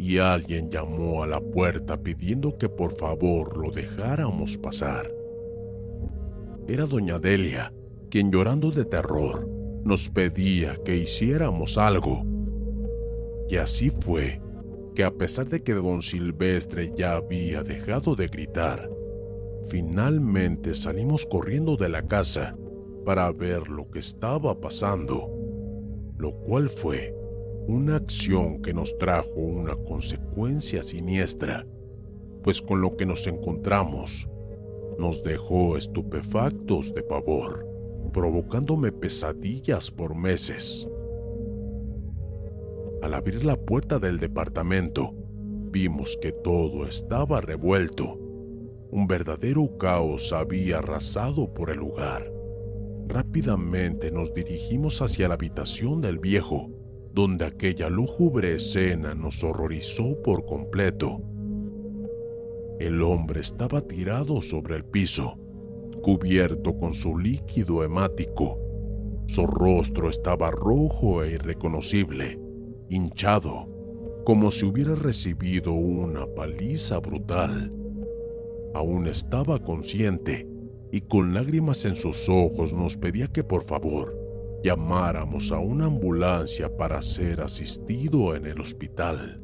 y 0.00 0.16
alguien 0.16 0.70
llamó 0.70 1.22
a 1.22 1.26
la 1.26 1.40
puerta 1.40 1.98
pidiendo 1.98 2.56
que 2.56 2.70
por 2.70 2.96
favor 2.96 3.58
lo 3.58 3.70
dejáramos 3.70 4.56
pasar. 4.56 5.12
Era 6.66 6.86
doña 6.86 7.18
Delia, 7.18 7.74
quien 8.08 8.32
llorando 8.32 8.70
de 8.70 8.86
terror 8.86 9.46
nos 9.84 10.08
pedía 10.08 10.78
que 10.86 10.96
hiciéramos 10.96 11.76
algo. 11.76 12.24
Y 13.50 13.56
así 13.56 13.90
fue 13.90 14.40
que 14.94 15.04
a 15.04 15.10
pesar 15.10 15.48
de 15.48 15.62
que 15.62 15.74
don 15.74 16.00
Silvestre 16.00 16.94
ya 16.96 17.16
había 17.16 17.62
dejado 17.62 18.16
de 18.16 18.28
gritar, 18.28 18.88
finalmente 19.68 20.72
salimos 20.72 21.26
corriendo 21.26 21.76
de 21.76 21.90
la 21.90 22.06
casa 22.06 22.56
para 23.04 23.30
ver 23.32 23.68
lo 23.68 23.90
que 23.90 23.98
estaba 23.98 24.58
pasando, 24.60 25.28
lo 26.16 26.32
cual 26.36 26.70
fue 26.70 27.19
una 27.70 27.94
acción 27.94 28.60
que 28.62 28.74
nos 28.74 28.98
trajo 28.98 29.36
una 29.36 29.76
consecuencia 29.76 30.82
siniestra, 30.82 31.64
pues 32.42 32.60
con 32.60 32.80
lo 32.80 32.96
que 32.96 33.06
nos 33.06 33.26
encontramos 33.28 34.28
nos 34.98 35.22
dejó 35.22 35.76
estupefactos 35.76 36.92
de 36.92 37.02
pavor, 37.02 37.66
provocándome 38.12 38.92
pesadillas 38.92 39.90
por 39.90 40.14
meses. 40.14 40.88
Al 43.00 43.14
abrir 43.14 43.44
la 43.44 43.56
puerta 43.56 43.98
del 43.98 44.18
departamento, 44.18 45.14
vimos 45.70 46.18
que 46.20 46.32
todo 46.32 46.86
estaba 46.86 47.40
revuelto. 47.40 48.18
Un 48.90 49.06
verdadero 49.06 49.78
caos 49.78 50.32
había 50.34 50.78
arrasado 50.78 51.54
por 51.54 51.70
el 51.70 51.78
lugar. 51.78 52.30
Rápidamente 53.06 54.10
nos 54.10 54.34
dirigimos 54.34 55.00
hacia 55.00 55.28
la 55.28 55.34
habitación 55.34 56.00
del 56.02 56.18
viejo, 56.18 56.70
donde 57.12 57.44
aquella 57.44 57.88
lúgubre 57.88 58.54
escena 58.54 59.14
nos 59.14 59.42
horrorizó 59.42 60.20
por 60.22 60.44
completo. 60.46 61.20
El 62.78 63.02
hombre 63.02 63.40
estaba 63.40 63.80
tirado 63.82 64.40
sobre 64.42 64.76
el 64.76 64.84
piso, 64.84 65.36
cubierto 66.02 66.78
con 66.78 66.94
su 66.94 67.18
líquido 67.18 67.84
hemático. 67.84 68.58
Su 69.26 69.46
rostro 69.46 70.08
estaba 70.08 70.50
rojo 70.50 71.22
e 71.22 71.32
irreconocible, 71.32 72.40
hinchado, 72.88 73.68
como 74.24 74.50
si 74.50 74.66
hubiera 74.66 74.94
recibido 74.94 75.72
una 75.72 76.26
paliza 76.26 76.98
brutal. 77.00 77.72
Aún 78.72 79.06
estaba 79.06 79.58
consciente 79.58 80.48
y 80.92 81.02
con 81.02 81.34
lágrimas 81.34 81.84
en 81.84 81.96
sus 81.96 82.28
ojos 82.28 82.72
nos 82.72 82.96
pedía 82.96 83.28
que 83.28 83.44
por 83.44 83.62
favor 83.62 84.19
llamáramos 84.62 85.52
a 85.52 85.58
una 85.58 85.86
ambulancia 85.86 86.76
para 86.76 87.00
ser 87.02 87.40
asistido 87.40 88.34
en 88.34 88.46
el 88.46 88.60
hospital. 88.60 89.40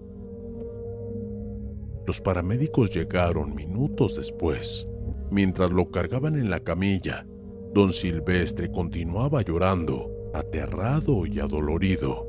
Los 2.07 2.21
paramédicos 2.21 2.91
llegaron 2.91 3.55
minutos 3.55 4.17
después. 4.17 4.87
Mientras 5.31 5.71
lo 5.71 5.91
cargaban 5.91 6.37
en 6.37 6.51
la 6.51 6.61
camilla, 6.61 7.27
don 7.75 7.93
Silvestre 7.93 8.71
continuaba 8.71 9.43
llorando, 9.43 10.31
aterrado 10.33 11.27
y 11.27 11.41
adolorido. 11.41 12.27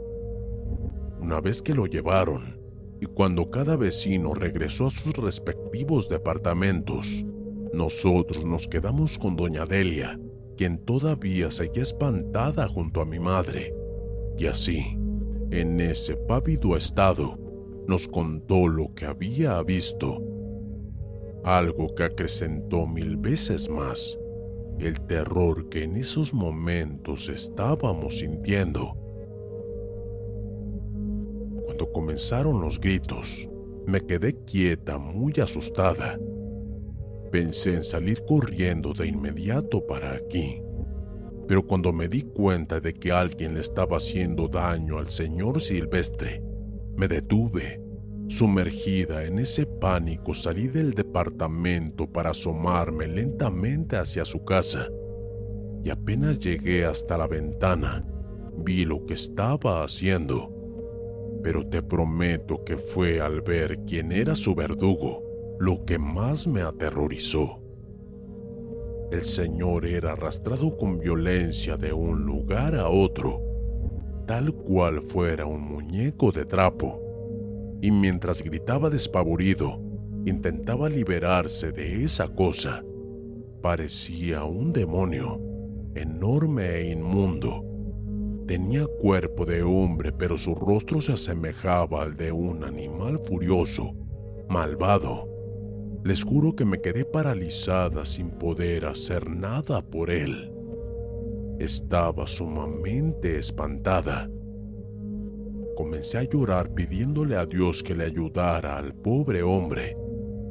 Una 1.20 1.42
vez 1.42 1.62
que 1.62 1.76
lo 1.76 1.86
llevaron, 1.86 2.60
y 3.00 3.06
cuando 3.06 3.52
cada 3.52 3.76
vecino 3.76 4.34
regresó 4.34 4.88
a 4.88 4.92
sus 4.92 5.14
respectivos 5.14 6.10
departamentos, 6.10 7.24
nosotros 7.74 8.46
nos 8.46 8.68
quedamos 8.68 9.20
con 9.20 9.36
doña 9.36 9.66
Delia, 9.66 10.20
quien 10.58 10.80
todavía 10.80 11.52
seguía 11.52 11.84
espantada 11.84 12.68
junto 12.68 13.02
a 13.02 13.06
mi 13.06 13.20
madre. 13.20 13.74
Y 14.38 14.48
así, 14.48 14.98
en 15.52 15.80
ese 15.80 16.18
pávido 16.18 16.76
estado, 16.76 17.40
nos 17.88 18.08
contó 18.08 18.68
lo 18.68 18.94
que 18.94 19.06
había 19.06 19.62
visto. 19.64 20.22
Algo 21.44 21.96
que 21.96 22.04
acrecentó 22.04 22.86
mil 22.88 23.16
veces 23.16 23.70
más 23.70 24.20
el 24.80 25.00
terror 25.02 25.70
que 25.70 25.84
en 25.84 25.96
esos 25.96 26.34
momentos 26.34 27.30
estábamos 27.30 28.20
sintiendo. 28.20 28.96
Cuando 31.66 31.92
comenzaron 31.92 32.62
los 32.62 32.80
gritos, 32.80 33.50
me 33.86 34.02
quedé 34.02 34.34
quieta 34.46 34.98
muy 34.98 35.34
asustada 35.42 36.20
Pensé 37.32 37.76
en 37.76 37.84
salir 37.84 38.24
corriendo 38.26 38.94
de 38.94 39.08
inmediato 39.08 39.86
para 39.86 40.14
aquí, 40.14 40.62
pero 41.48 41.66
cuando 41.66 41.94
me 41.94 42.08
di 42.08 42.22
cuenta 42.22 42.80
de 42.80 42.94
que 42.94 43.12
alguien 43.12 43.54
le 43.56 43.62
estaba 43.62 43.98
haciendo 43.98 44.48
daño 44.48 44.98
al 44.98 45.08
señor 45.08 45.62
Silvestre, 45.62 46.44
me 46.96 47.08
detuve. 47.08 47.82
Sumergida 48.30 49.24
en 49.24 49.40
ese 49.40 49.66
pánico 49.66 50.34
salí 50.34 50.68
del 50.68 50.94
departamento 50.94 52.12
para 52.12 52.32
asomarme 52.32 53.08
lentamente 53.08 53.96
hacia 53.96 54.26
su 54.26 54.44
casa 54.44 54.90
y 55.82 55.90
apenas 55.90 56.38
llegué 56.40 56.84
hasta 56.84 57.18
la 57.18 57.28
ventana 57.28 58.06
vi 58.58 58.86
lo 58.86 59.06
que 59.06 59.14
estaba 59.14 59.84
haciendo. 59.84 60.52
Pero 61.44 61.68
te 61.68 61.82
prometo 61.82 62.64
que 62.64 62.78
fue 62.78 63.22
al 63.22 63.42
ver 63.42 63.80
quién 63.86 64.12
era 64.12 64.36
su 64.36 64.56
verdugo 64.56 65.27
lo 65.60 65.86
que 65.86 65.98
más 65.98 66.48
me 66.48 66.62
aterrorizó. 66.62 67.60
El 69.12 69.24
señor 69.24 69.86
era 69.86 70.14
arrastrado 70.14 70.78
con 70.78 71.00
violencia 71.00 71.78
de 71.78 71.94
un 71.94 72.26
lugar 72.26 72.76
a 72.76 72.90
otro, 72.90 73.42
tal 74.28 74.54
cual 74.54 75.02
fuera 75.02 75.46
un 75.46 75.62
muñeco 75.62 76.32
de 76.32 76.46
trapo, 76.46 77.02
y 77.82 77.90
mientras 77.92 78.44
gritaba 78.44 78.90
despavorido, 78.90 79.82
intentaba 80.26 80.90
liberarse 80.90 81.72
de 81.72 82.04
esa 82.04 82.28
cosa. 82.28 82.84
Parecía 83.62 84.44
un 84.44 84.74
demonio, 84.74 85.40
enorme 85.96 86.76
e 86.76 86.92
inmundo. 86.92 87.64
Tenía 88.46 88.86
cuerpo 88.86 89.46
de 89.46 89.64
hombre, 89.64 90.12
pero 90.12 90.38
su 90.38 90.54
rostro 90.54 91.02
se 91.02 91.14
asemejaba 91.14 92.04
al 92.04 92.16
de 92.16 92.32
un 92.32 92.64
animal 92.64 93.20
furioso, 93.20 93.94
malvado 94.50 95.37
les 96.04 96.24
juro 96.24 96.56
que 96.56 96.66
me 96.66 96.80
quedé 96.80 97.06
paralizada 97.06 98.06
sin 98.06 98.30
poder 98.32 98.86
hacer 98.86 99.30
nada 99.30 99.82
por 99.82 100.10
él. 100.10 100.52
Estaba 101.60 102.28
sumamente 102.28 103.38
espantada. 103.38 104.30
Comencé 105.76 106.20
a 106.20 106.24
llorar 106.24 106.74
pidiéndole 106.74 107.36
a 107.36 107.46
Dios 107.46 107.84
que 107.84 107.96
le 107.96 108.06
ayudara 108.06 108.78
al 108.78 108.94
pobre 108.94 109.44
hombre, 109.44 109.98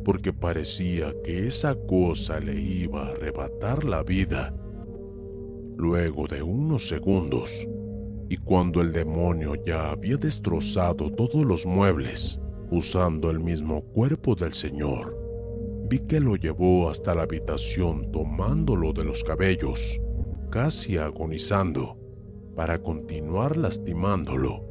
porque 0.05 0.33
parecía 0.33 1.15
que 1.25 1.47
esa 1.47 1.75
cosa 1.75 2.39
le 2.39 2.61
iba 2.61 3.07
a 3.07 3.11
arrebatar 3.11 3.85
la 3.85 4.03
vida. 4.03 4.55
Luego 5.77 6.27
de 6.27 6.43
unos 6.43 6.89
segundos, 6.89 7.67
y 8.29 8.37
cuando 8.37 8.81
el 8.81 8.93
demonio 8.93 9.55
ya 9.65 9.91
había 9.91 10.17
destrozado 10.17 11.11
todos 11.13 11.45
los 11.45 11.67
muebles, 11.67 12.41
usando 12.71 13.31
el 13.31 13.41
mismo 13.41 13.83
cuerpo 13.83 14.35
del 14.35 14.53
Señor, 14.53 15.16
vi 15.89 16.01
que 16.01 16.21
lo 16.21 16.37
llevó 16.37 16.91
hasta 16.91 17.15
la 17.15 17.23
habitación 17.23 18.11
tomándolo 18.11 18.93
de 18.93 19.05
los 19.05 19.23
cabellos, 19.23 20.01
casi 20.51 20.97
agonizando, 20.97 21.97
para 22.57 22.83
continuar 22.83 23.57
lastimándolo. 23.57 24.65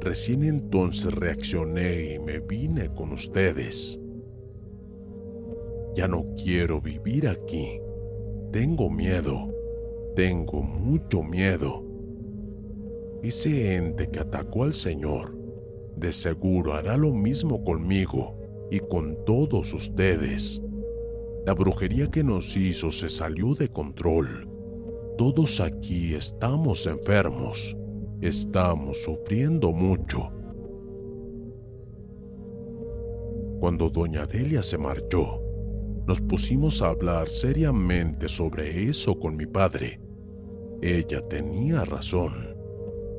Recién 0.00 0.44
entonces 0.44 1.12
reaccioné 1.12 2.14
y 2.14 2.18
me 2.18 2.38
vine 2.40 2.94
con 2.94 3.12
ustedes. 3.12 3.98
Ya 5.94 6.06
no 6.06 6.26
quiero 6.36 6.80
vivir 6.80 7.26
aquí. 7.26 7.80
Tengo 8.52 8.88
miedo. 8.88 9.52
Tengo 10.14 10.62
mucho 10.62 11.22
miedo. 11.22 11.84
Ese 13.22 13.76
ente 13.76 14.08
que 14.10 14.20
atacó 14.20 14.64
al 14.64 14.74
Señor, 14.74 15.36
de 15.96 16.12
seguro 16.12 16.74
hará 16.74 16.96
lo 16.96 17.12
mismo 17.12 17.62
conmigo 17.64 18.39
y 18.70 18.80
con 18.80 19.24
todos 19.24 19.72
ustedes. 19.74 20.62
La 21.46 21.54
brujería 21.54 22.10
que 22.10 22.22
nos 22.22 22.56
hizo 22.56 22.90
se 22.90 23.08
salió 23.08 23.54
de 23.54 23.68
control. 23.68 24.48
Todos 25.16 25.60
aquí 25.60 26.14
estamos 26.14 26.86
enfermos. 26.86 27.76
Estamos 28.20 29.02
sufriendo 29.02 29.72
mucho. 29.72 30.30
Cuando 33.58 33.90
doña 33.90 34.26
Delia 34.26 34.62
se 34.62 34.78
marchó, 34.78 35.42
nos 36.06 36.20
pusimos 36.20 36.82
a 36.82 36.88
hablar 36.88 37.28
seriamente 37.28 38.28
sobre 38.28 38.88
eso 38.88 39.18
con 39.18 39.36
mi 39.36 39.46
padre. 39.46 40.00
Ella 40.82 41.26
tenía 41.28 41.84
razón. 41.84 42.56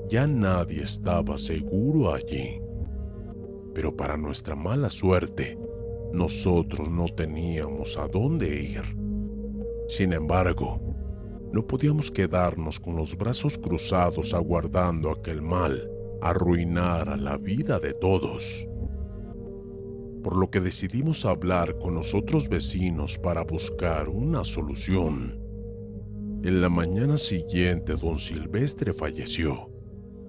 Ya 0.09 0.27
nadie 0.27 0.83
estaba 0.83 1.37
seguro 1.37 2.13
allí. 2.13 2.59
Pero 3.73 3.95
para 3.95 4.17
nuestra 4.17 4.55
mala 4.55 4.89
suerte, 4.89 5.57
nosotros 6.13 6.89
no 6.89 7.07
teníamos 7.07 7.97
a 7.97 8.07
dónde 8.07 8.61
ir. 8.63 8.81
Sin 9.87 10.13
embargo, 10.13 10.79
no 11.51 11.67
podíamos 11.67 12.11
quedarnos 12.11 12.79
con 12.79 12.95
los 12.95 13.17
brazos 13.17 13.57
cruzados 13.57 14.33
aguardando 14.33 15.11
a 15.11 15.21
que 15.21 15.31
el 15.31 15.41
mal 15.41 15.89
arruinara 16.21 17.17
la 17.17 17.37
vida 17.37 17.79
de 17.79 17.93
todos. 17.93 18.67
Por 20.23 20.37
lo 20.37 20.49
que 20.49 20.59
decidimos 20.59 21.25
hablar 21.25 21.77
con 21.79 21.95
los 21.95 22.13
otros 22.13 22.47
vecinos 22.47 23.17
para 23.17 23.43
buscar 23.43 24.07
una 24.07 24.43
solución. 24.43 25.39
En 26.43 26.61
la 26.61 26.69
mañana 26.69 27.17
siguiente, 27.17 27.95
don 27.95 28.19
Silvestre 28.19 28.93
falleció. 28.93 29.69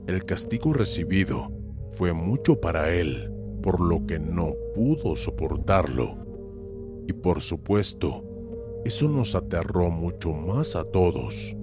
El 0.06 0.24
castigo 0.24 0.72
recibido 0.72 1.52
fue 1.92 2.12
mucho 2.12 2.60
para 2.60 2.92
él, 2.92 3.31
por 3.62 3.80
lo 3.80 4.06
que 4.06 4.18
no 4.18 4.54
pudo 4.74 5.16
soportarlo. 5.16 6.16
Y 7.06 7.12
por 7.12 7.40
supuesto, 7.40 8.24
eso 8.84 9.08
nos 9.08 9.34
aterró 9.34 9.90
mucho 9.90 10.32
más 10.32 10.76
a 10.76 10.84
todos. 10.84 11.56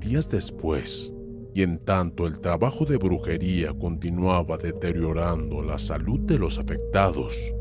Días 0.00 0.30
después, 0.30 1.12
y 1.54 1.62
en 1.62 1.78
tanto 1.78 2.26
el 2.26 2.40
trabajo 2.40 2.84
de 2.84 2.96
brujería 2.96 3.74
continuaba 3.74 4.56
deteriorando 4.56 5.62
la 5.62 5.78
salud 5.78 6.20
de 6.20 6.38
los 6.38 6.58
afectados, 6.58 7.54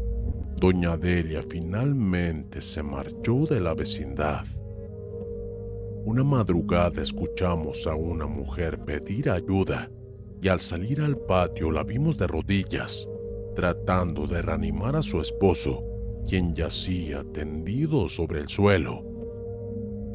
doña 0.55 0.95
Delia 0.95 1.43
finalmente 1.43 2.61
se 2.61 2.81
marchó 2.83 3.45
de 3.45 3.59
la 3.59 3.73
vecindad. 3.73 4.45
Una 6.05 6.23
madrugada 6.23 7.01
escuchamos 7.01 7.85
a 7.85 7.95
una 7.95 8.25
mujer 8.25 8.79
pedir 8.79 9.29
ayuda 9.29 9.91
y 10.41 10.47
al 10.47 10.59
salir 10.59 11.01
al 11.01 11.17
patio 11.17 11.71
la 11.71 11.83
vimos 11.83 12.17
de 12.17 12.27
rodillas, 12.27 13.07
tratando 13.55 14.25
de 14.25 14.41
reanimar 14.41 14.95
a 14.95 15.03
su 15.03 15.21
esposo, 15.21 15.83
quien 16.27 16.55
yacía 16.55 17.23
tendido 17.31 18.09
sobre 18.09 18.39
el 18.39 18.49
suelo. 18.49 19.05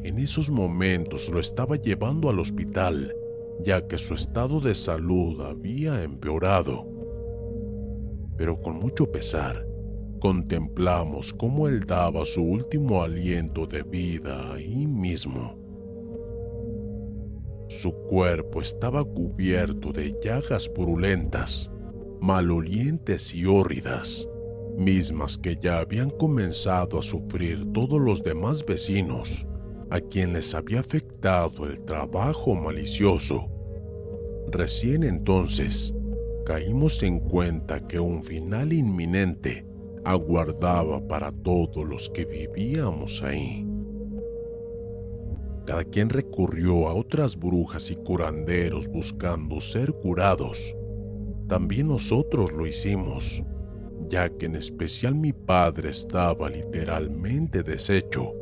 En 0.03 0.19
esos 0.19 0.51
momentos 0.51 1.29
lo 1.29 1.39
estaba 1.39 1.77
llevando 1.77 2.29
al 2.29 2.39
hospital, 2.39 3.15
ya 3.63 3.87
que 3.87 3.97
su 3.97 4.13
estado 4.13 4.59
de 4.59 4.75
salud 4.75 5.41
había 5.41 6.03
empeorado. 6.03 6.85
Pero 8.37 8.61
con 8.61 8.77
mucho 8.77 9.11
pesar, 9.11 9.65
contemplamos 10.19 11.33
cómo 11.33 11.67
él 11.67 11.85
daba 11.85 12.25
su 12.25 12.41
último 12.43 13.01
aliento 13.01 13.65
de 13.65 13.83
vida 13.83 14.53
ahí 14.53 14.85
mismo. 14.87 15.66
Su 17.67 17.91
cuerpo 17.91 18.61
estaba 18.61 19.03
cubierto 19.03 19.91
de 19.91 20.15
llagas 20.23 20.69
purulentas, 20.69 21.69
malolientes 22.21 23.35
y 23.35 23.45
hórridas, 23.45 24.27
mismas 24.77 25.37
que 25.37 25.57
ya 25.61 25.79
habían 25.79 26.09
comenzado 26.09 26.97
a 26.97 27.03
sufrir 27.03 27.65
todos 27.73 27.99
los 27.99 28.23
demás 28.23 28.65
vecinos, 28.65 29.45
a 29.89 29.99
quienes 29.99 30.55
había 30.55 30.79
afectado 30.79 31.65
el 31.65 31.81
trabajo 31.81 32.55
malicioso. 32.55 33.49
Recién 34.49 35.03
entonces 35.03 35.93
caímos 36.45 37.03
en 37.03 37.19
cuenta 37.19 37.85
que 37.85 37.99
un 37.99 38.23
final 38.23 38.71
inminente 38.71 39.65
aguardaba 40.05 41.05
para 41.05 41.33
todos 41.33 41.85
los 41.85 42.09
que 42.09 42.23
vivíamos 42.23 43.21
ahí. 43.23 43.66
Cada 45.67 45.83
quien 45.83 46.07
recurrió 46.07 46.87
a 46.87 46.93
otras 46.93 47.35
brujas 47.37 47.91
y 47.91 47.97
curanderos 47.97 48.87
buscando 48.87 49.59
ser 49.59 49.91
curados. 49.91 50.73
También 51.49 51.89
nosotros 51.89 52.53
lo 52.53 52.65
hicimos, 52.65 53.43
ya 54.07 54.29
que 54.29 54.45
en 54.45 54.55
especial 54.55 55.15
mi 55.15 55.33
padre 55.33 55.89
estaba 55.89 56.49
literalmente 56.49 57.63
deshecho. 57.63 58.33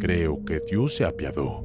Creo 0.00 0.44
que 0.44 0.58
Dios 0.68 0.96
se 0.96 1.04
apiadó 1.04 1.64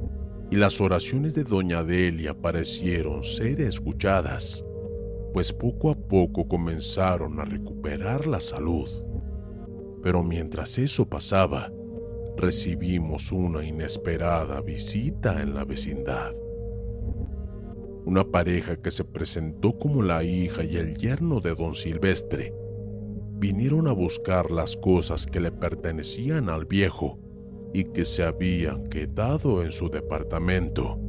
y 0.52 0.56
las 0.58 0.80
oraciones 0.82 1.34
de 1.34 1.43
doña 1.43 1.84
Delia 1.84 2.39
parecieron 2.39 3.23
ser 3.23 3.60
escuchadas, 3.60 4.63
pues 5.34 5.52
poco 5.52 5.89
a 5.89 5.95
poco 5.95 6.47
comenzaron 6.47 7.39
a 7.39 7.45
recuperar 7.45 8.28
la 8.28 8.39
salud. 8.39 8.88
Pero 10.04 10.21
mientras 10.21 10.78
eso 10.78 11.10
pasaba, 11.10 11.71
recibimos 12.38 13.32
una 13.32 13.65
inesperada 13.65 14.62
visita 14.62 15.41
en 15.41 15.54
la 15.54 15.65
vecindad. 15.65 16.34
Una 18.06 18.23
pareja 18.23 18.78
que 18.78 18.91
se 18.91 19.04
presentó 19.04 19.78
como 19.78 20.02
la 20.02 20.23
hija 20.23 20.63
y 20.63 20.78
el 20.78 20.95
yerno 20.97 21.41
de 21.41 21.56
don 21.56 21.76
Silvestre 21.76 22.54
vinieron 23.34 23.88
a 23.88 23.91
buscar 23.91 24.52
las 24.52 24.78
cosas 24.78 25.26
que 25.26 25.41
le 25.41 25.52
pertenecían 25.52 26.50
al 26.50 26.65
viejo 26.65 27.19
y 27.73 27.84
que 27.86 28.06
se 28.06 28.23
habían 28.23 28.88
quedado 28.88 29.63
en 29.63 29.71
su 29.71 29.89
departamento. 29.89 31.00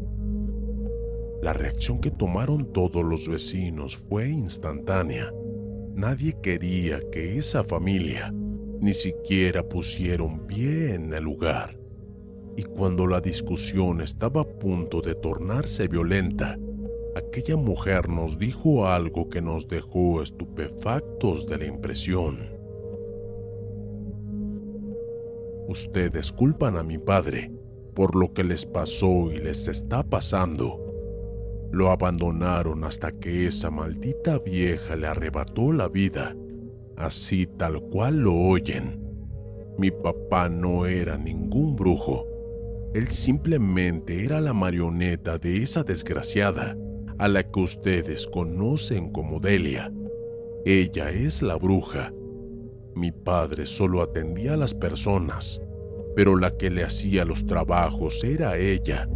La 1.41 1.53
reacción 1.53 2.01
que 2.01 2.11
tomaron 2.11 2.73
todos 2.73 3.05
los 3.05 3.29
vecinos 3.29 3.97
fue 3.97 4.29
instantánea. 4.29 5.33
Nadie 5.95 6.37
quería 6.43 7.01
que 7.13 7.39
esa 7.39 7.63
familia 7.63 8.35
ni 8.81 8.95
siquiera 8.95 9.63
pusieron 9.63 10.47
pie 10.47 10.95
en 10.95 11.13
el 11.13 11.25
lugar. 11.25 11.79
Y 12.57 12.63
cuando 12.63 13.07
la 13.07 13.21
discusión 13.21 14.01
estaba 14.01 14.43
a 14.43 14.49
punto 14.49 15.01
de 15.01 15.15
tornarse 15.15 15.89
violenta, 15.89 16.59
aquella 17.17 17.57
mujer 17.57 18.09
nos 18.09 18.39
dijo 18.39 18.87
algo 18.87 19.29
que 19.29 19.43
nos 19.43 19.69
dejó 19.69 20.23
estupefactos 20.23 21.47
de 21.47 21.59
la 21.59 21.67
impresión. 21.67 22.59
Ustedes 25.69 26.33
culpan 26.33 26.77
a 26.77 26.83
mi 26.83 26.99
padre 26.99 27.53
por 27.95 28.17
lo 28.17 28.33
que 28.33 28.45
les 28.45 28.65
pasó 28.65 29.31
y 29.33 29.39
les 29.39 29.69
está 29.69 30.03
pasando. 30.03 30.81
Lo 31.71 31.91
abandonaron 31.91 32.85
hasta 32.85 33.13
que 33.13 33.47
esa 33.47 33.71
maldita 33.71 34.39
vieja 34.39 34.97
le 34.97 35.09
arrebató 35.09 35.73
la 35.73 35.89
vida 35.89 36.35
así 36.99 37.47
tal 37.47 37.81
cual 37.81 38.19
lo 38.19 38.35
oyen. 38.35 39.01
Mi 39.79 39.91
papá 39.91 40.49
no 40.49 40.87
era 40.87 41.17
ningún 41.17 41.77
brujo. 41.77 42.27
Él 42.95 43.09
simplemente 43.09 44.25
era 44.25 44.41
la 44.41 44.53
marioneta 44.53 45.39
de 45.39 45.63
esa 45.63 45.85
desgraciada 45.85 46.77
a 47.19 47.29
la 47.29 47.43
que 47.43 47.61
ustedes 47.61 48.27
conocen 48.27 49.11
como 49.11 49.41
Delia. 49.41 49.93
Ella 50.65 51.11
es 51.11 51.43
la 51.43 51.57
bruja. 51.57 52.13
Mi 52.95 53.13
padre 53.13 53.67
solo 53.67 54.03
atendía 54.03 54.55
a 54.55 54.57
las 54.57 54.75
personas, 54.75 55.61
pero 56.17 56.37
la 56.37 56.57
que 56.57 56.71
le 56.71 56.83
hacía 56.83 57.25
los 57.25 57.47
trabajos 57.47 58.25
era 58.25 58.57
ella. 58.57 59.09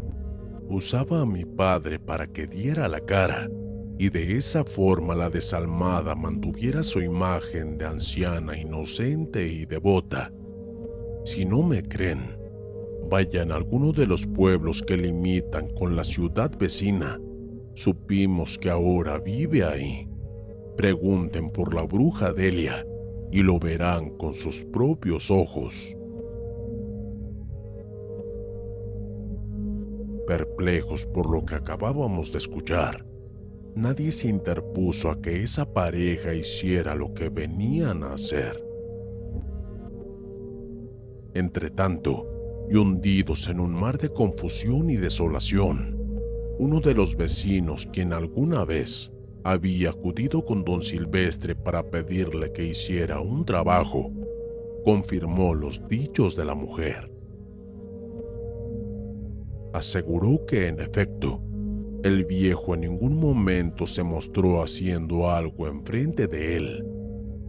Usaba 0.69 1.23
a 1.23 1.27
mi 1.27 1.45
padre 1.45 1.99
para 1.99 2.29
que 2.29 2.47
diera 2.47 2.89
la 2.89 3.01
cara 3.01 3.49
y 3.99 4.11
de 4.11 4.37
esa 4.37 4.65
forma 4.65 5.15
la 5.15 5.31
desalmada 5.31 6.15
mantuviera 6.15 6.83
su 6.83 7.01
imagen 7.01 7.79
de 7.79 7.87
anciana 7.87 8.57
inocente 8.57 9.47
y 9.47 9.67
devota. 9.67 10.33
Si 11.25 11.45
no 11.45 11.63
me 11.63 11.83
creen, 11.83 12.43
Vaya 13.13 13.43
en 13.43 13.53
alguno 13.53 13.93
de 13.93 14.07
los 14.07 14.27
pueblos 14.27 14.81
que 14.81 14.97
limitan 14.97 15.69
con 15.69 15.97
la 15.97 16.03
ciudad 16.03 16.51
vecina. 16.59 17.21
Supimos 17.75 18.57
que 18.57 18.71
ahora 18.71 19.19
vive 19.19 19.65
ahí. 19.65 20.09
Pregunten 20.79 21.51
por 21.51 21.75
la 21.75 21.83
bruja 21.83 22.33
Delia 22.33 22.87
y 23.31 23.43
lo 23.43 23.59
verán 23.59 24.17
con 24.17 24.33
sus 24.33 24.65
propios 24.65 25.31
ojos. 25.31 25.95
Perplejos 30.27 31.05
por 31.05 31.31
lo 31.31 31.45
que 31.45 31.57
acabábamos 31.57 32.33
de 32.33 32.39
escuchar, 32.39 33.05
nadie 33.75 34.13
se 34.13 34.29
interpuso 34.29 35.11
a 35.11 35.21
que 35.21 35.43
esa 35.43 35.73
pareja 35.73 36.35
hiciera 36.35 36.95
lo 36.95 37.15
que 37.15 37.29
venían 37.29 38.03
a 38.05 38.15
hacer. 38.15 38.63
Entretanto, 41.35 42.67
y 42.71 42.77
hundidos 42.77 43.49
en 43.49 43.61
un 43.61 43.73
mar 43.73 43.99
de 43.99 44.11
confusión 44.11 44.91
y 44.91 44.97
desolación, 44.97 45.99
uno 46.59 46.81
de 46.81 46.95
los 46.95 47.17
vecinos, 47.17 47.89
quien 47.93 48.13
alguna 48.13 48.65
vez 48.65 49.13
había 49.45 49.91
acudido 49.91 50.45
con 50.45 50.65
don 50.65 50.83
Silvestre 50.83 51.57
para 51.57 51.91
pedirle 51.91 52.53
que 52.53 52.65
hiciera 52.65 53.21
un 53.21 53.45
trabajo, 53.45 54.13
confirmó 54.85 55.55
los 55.55 55.87
dichos 55.89 56.37
de 56.37 56.45
la 56.45 56.55
mujer. 56.55 57.11
Aseguró 59.73 60.45
que, 60.47 60.69
en 60.69 60.81
efecto, 60.81 61.41
el 62.03 62.25
viejo 62.25 62.75
en 62.75 62.81
ningún 62.81 63.17
momento 63.17 63.87
se 63.87 64.03
mostró 64.03 64.63
haciendo 64.63 65.31
algo 65.31 65.69
enfrente 65.69 66.27
de 66.27 66.57
él. 66.57 66.87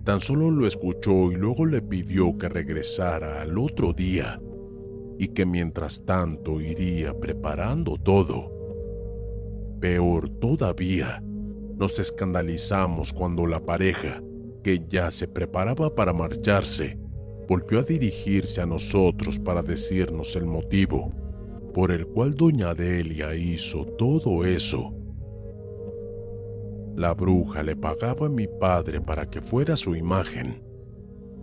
Tan 0.04 0.20
solo 0.20 0.52
lo 0.52 0.68
escuchó 0.68 1.32
y 1.32 1.36
luego 1.36 1.66
le 1.66 1.82
pidió 1.82 2.38
que 2.38 2.50
regresara 2.50 3.42
al 3.42 3.58
otro 3.58 3.94
día 3.94 4.40
y 5.18 5.30
que 5.30 5.46
mientras 5.46 6.06
tanto 6.06 6.62
iría 6.62 7.18
preparando 7.20 7.98
todo. 7.98 8.52
Peor 9.80 10.30
todavía, 10.30 11.24
nos 11.76 11.98
escandalizamos 11.98 13.12
cuando 13.12 13.48
la 13.48 13.60
pareja, 13.60 14.22
que 14.64 14.86
ya 14.88 15.10
se 15.10 15.28
preparaba 15.28 15.96
para 15.96 16.14
marcharse, 16.14 17.00
volvió 17.48 17.80
a 17.80 17.84
dirigirse 17.84 18.62
a 18.62 18.66
nosotros 18.68 19.40
para 19.40 19.64
decirnos 19.64 20.36
el 20.36 20.46
motivo 20.46 21.23
por 21.74 21.92
el 21.92 22.06
cual 22.06 22.36
doña 22.36 22.74
Delia 22.74 23.34
hizo 23.36 23.86
todo 23.86 24.46
eso. 24.46 24.94
La 26.96 27.14
bruja 27.14 27.64
le 27.64 27.76
pagaba 27.76 28.28
a 28.28 28.30
mi 28.30 28.48
padre 28.48 29.02
para 29.02 29.28
que 29.28 29.42
fuera 29.42 29.76
su 29.76 29.96
imagen, 29.96 30.62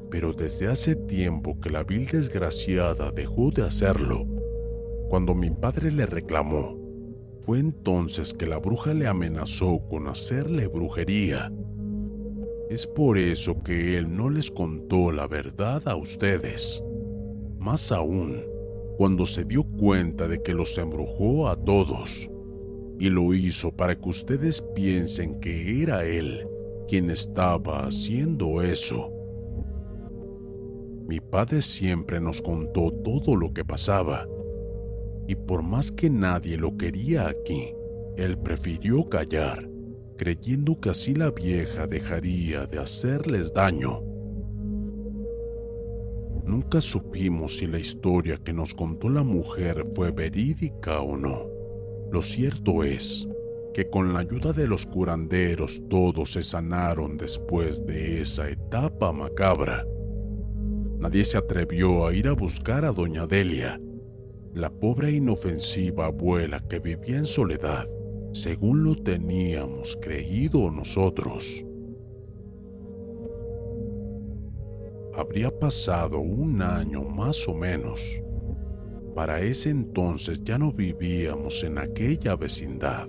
pero 0.09 0.33
desde 0.33 0.69
hace 0.69 0.95
tiempo 0.95 1.61
que 1.61 1.71
la 1.71 1.83
vil 1.83 2.07
desgraciada 2.07 3.11
dejó 3.11 3.51
de 3.51 3.63
hacerlo. 3.63 4.27
Cuando 5.09 5.35
mi 5.35 5.51
padre 5.51 5.91
le 5.91 6.07
reclamó, 6.07 6.79
fue 7.41 7.59
entonces 7.59 8.33
que 8.33 8.47
la 8.47 8.59
bruja 8.59 8.95
le 8.95 9.09
amenazó 9.09 9.81
con 9.89 10.07
hacerle 10.07 10.69
brujería. 10.69 11.53
Es 12.69 12.87
por 12.87 13.19
eso 13.19 13.61
que 13.65 13.99
él 13.99 14.15
no 14.15 14.31
les 14.31 14.53
contó 14.53 15.11
la 15.11 15.27
verdad 15.27 15.83
a 15.89 15.97
ustedes. 15.97 16.85
Más 17.59 17.91
aún, 17.91 18.45
cuando 19.01 19.25
se 19.25 19.47
dio 19.47 19.63
cuenta 19.63 20.29
de 20.29 20.43
que 20.43 20.53
los 20.53 20.77
embrujó 20.77 21.49
a 21.49 21.57
todos. 21.57 22.31
Y 22.99 23.09
lo 23.09 23.33
hizo 23.33 23.75
para 23.75 23.99
que 23.99 24.07
ustedes 24.07 24.61
piensen 24.75 25.41
que 25.41 25.83
era 25.83 26.05
él 26.05 26.47
quien 26.87 27.09
estaba 27.09 27.87
haciendo 27.87 28.61
eso. 28.61 29.11
Mi 31.09 31.19
padre 31.19 31.63
siempre 31.63 32.21
nos 32.21 32.43
contó 32.43 32.91
todo 32.91 33.37
lo 33.37 33.55
que 33.55 33.65
pasaba, 33.65 34.29
y 35.27 35.35
por 35.35 35.63
más 35.63 35.91
que 35.91 36.11
nadie 36.11 36.59
lo 36.59 36.77
quería 36.77 37.27
aquí, 37.27 37.73
él 38.19 38.37
prefirió 38.37 39.09
callar, 39.09 39.67
creyendo 40.19 40.79
que 40.79 40.91
así 40.91 41.15
la 41.15 41.31
vieja 41.31 41.87
dejaría 41.87 42.67
de 42.67 42.79
hacerles 42.81 43.55
daño. 43.55 44.10
Nunca 46.45 46.81
supimos 46.81 47.59
si 47.59 47.67
la 47.67 47.79
historia 47.79 48.39
que 48.39 48.53
nos 48.53 48.75
contó 48.75 49.09
la 49.09 49.23
mujer 49.23 49.85
fue 49.95 50.11
verídica 50.11 51.01
o 51.01 51.17
no. 51.17 51.47
Lo 52.11 52.23
cierto 52.23 52.83
es 52.83 53.29
que 53.73 53.89
con 53.89 54.13
la 54.13 54.21
ayuda 54.21 54.53
de 54.53 54.67
los 54.67 54.87
curanderos 54.87 55.83
todos 55.89 56.33
se 56.33 56.43
sanaron 56.43 57.17
después 57.17 57.87
de 57.87 58.21
esa 58.23 58.49
etapa 58.49 59.13
macabra. 59.13 59.87
Nadie 60.99 61.25
se 61.25 61.39
atrevió 61.39 62.07
a 62.07 62.15
ir 62.15 62.29
a 62.29 62.33
buscar 62.33 62.85
a 62.85 62.93
doña 62.93 63.27
Delia, 63.27 63.81
la 64.53 64.71
pobre 64.71 65.11
e 65.11 65.13
inofensiva 65.13 66.07
abuela 66.07 66.61
que 66.69 66.81
vivía 66.81 67.17
en 67.17 67.27
soledad, 67.27 67.89
según 68.33 68.83
lo 68.83 68.97
teníamos 68.97 69.97
creído 70.03 70.71
nosotros. 70.71 71.65
Habría 75.21 75.57
pasado 75.57 76.19
un 76.19 76.63
año 76.63 77.05
más 77.05 77.47
o 77.47 77.55
menos. 77.55 78.23
Para 79.15 79.41
ese 79.41 79.71
entonces 79.71 80.41
ya 80.45 80.59
no 80.59 80.73
vivíamos 80.73 81.63
en 81.63 81.79
aquella 81.79 82.37
vecindad, 82.37 83.09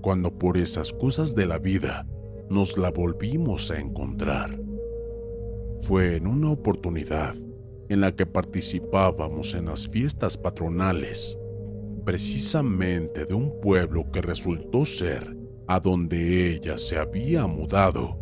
cuando 0.00 0.36
por 0.36 0.56
esas 0.56 0.92
cosas 0.92 1.34
de 1.34 1.46
la 1.46 1.58
vida 1.58 2.06
nos 2.48 2.78
la 2.78 2.90
volvimos 2.90 3.70
a 3.70 3.78
encontrar. 3.78 4.58
Fue 5.82 6.16
en 6.16 6.26
una 6.26 6.50
oportunidad 6.50 7.34
en 7.88 8.00
la 8.00 8.14
que 8.14 8.24
participábamos 8.24 9.54
en 9.54 9.66
las 9.66 9.88
fiestas 9.88 10.38
patronales, 10.38 11.38
precisamente 12.04 13.26
de 13.26 13.34
un 13.34 13.60
pueblo 13.60 14.10
que 14.10 14.22
resultó 14.22 14.84
ser 14.84 15.36
a 15.66 15.78
donde 15.78 16.52
ella 16.52 16.78
se 16.78 16.96
había 16.96 17.46
mudado. 17.46 18.18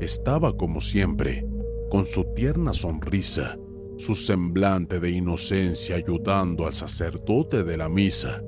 Estaba 0.00 0.56
como 0.56 0.80
siempre 0.80 1.45
con 1.90 2.06
su 2.06 2.24
tierna 2.34 2.72
sonrisa, 2.72 3.58
su 3.96 4.14
semblante 4.14 5.00
de 5.00 5.10
inocencia 5.10 5.96
ayudando 5.96 6.66
al 6.66 6.72
sacerdote 6.72 7.64
de 7.64 7.76
la 7.76 7.88
misa, 7.88 8.42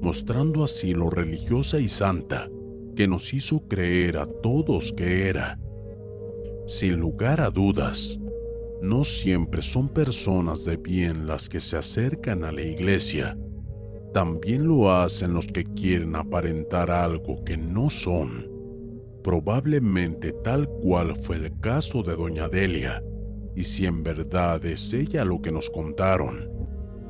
mostrando 0.00 0.64
así 0.64 0.94
lo 0.94 1.10
religiosa 1.10 1.80
y 1.80 1.88
santa 1.88 2.48
que 2.94 3.08
nos 3.08 3.34
hizo 3.34 3.66
creer 3.68 4.18
a 4.18 4.26
todos 4.26 4.92
que 4.92 5.28
era. 5.28 5.58
Sin 6.66 6.96
lugar 6.96 7.40
a 7.40 7.50
dudas, 7.50 8.18
no 8.80 9.04
siempre 9.04 9.62
son 9.62 9.88
personas 9.88 10.64
de 10.64 10.76
bien 10.76 11.26
las 11.26 11.48
que 11.48 11.60
se 11.60 11.76
acercan 11.76 12.44
a 12.44 12.52
la 12.52 12.62
iglesia. 12.62 13.36
También 14.12 14.66
lo 14.68 14.92
hacen 14.92 15.34
los 15.34 15.46
que 15.46 15.64
quieren 15.64 16.14
aparentar 16.14 16.90
algo 16.90 17.42
que 17.44 17.56
no 17.56 17.90
son 17.90 18.53
probablemente 19.24 20.32
tal 20.32 20.68
cual 20.68 21.16
fue 21.16 21.36
el 21.36 21.58
caso 21.58 22.02
de 22.02 22.14
doña 22.14 22.46
Delia, 22.46 23.02
y 23.56 23.62
si 23.62 23.86
en 23.86 24.02
verdad 24.02 24.62
es 24.66 24.92
ella 24.92 25.24
lo 25.24 25.40
que 25.40 25.50
nos 25.50 25.70
contaron, 25.70 26.50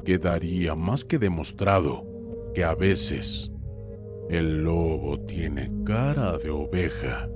quedaría 0.05 0.77
más 0.77 1.05
que 1.05 1.19
demostrado 1.19 2.07
que 2.55 2.63
a 2.63 2.77
veces 2.77 3.51
el 4.31 4.63
lobo 4.63 5.19
tiene 5.27 5.73
cara 5.85 6.39
de 6.39 6.51
oveja. 6.51 7.29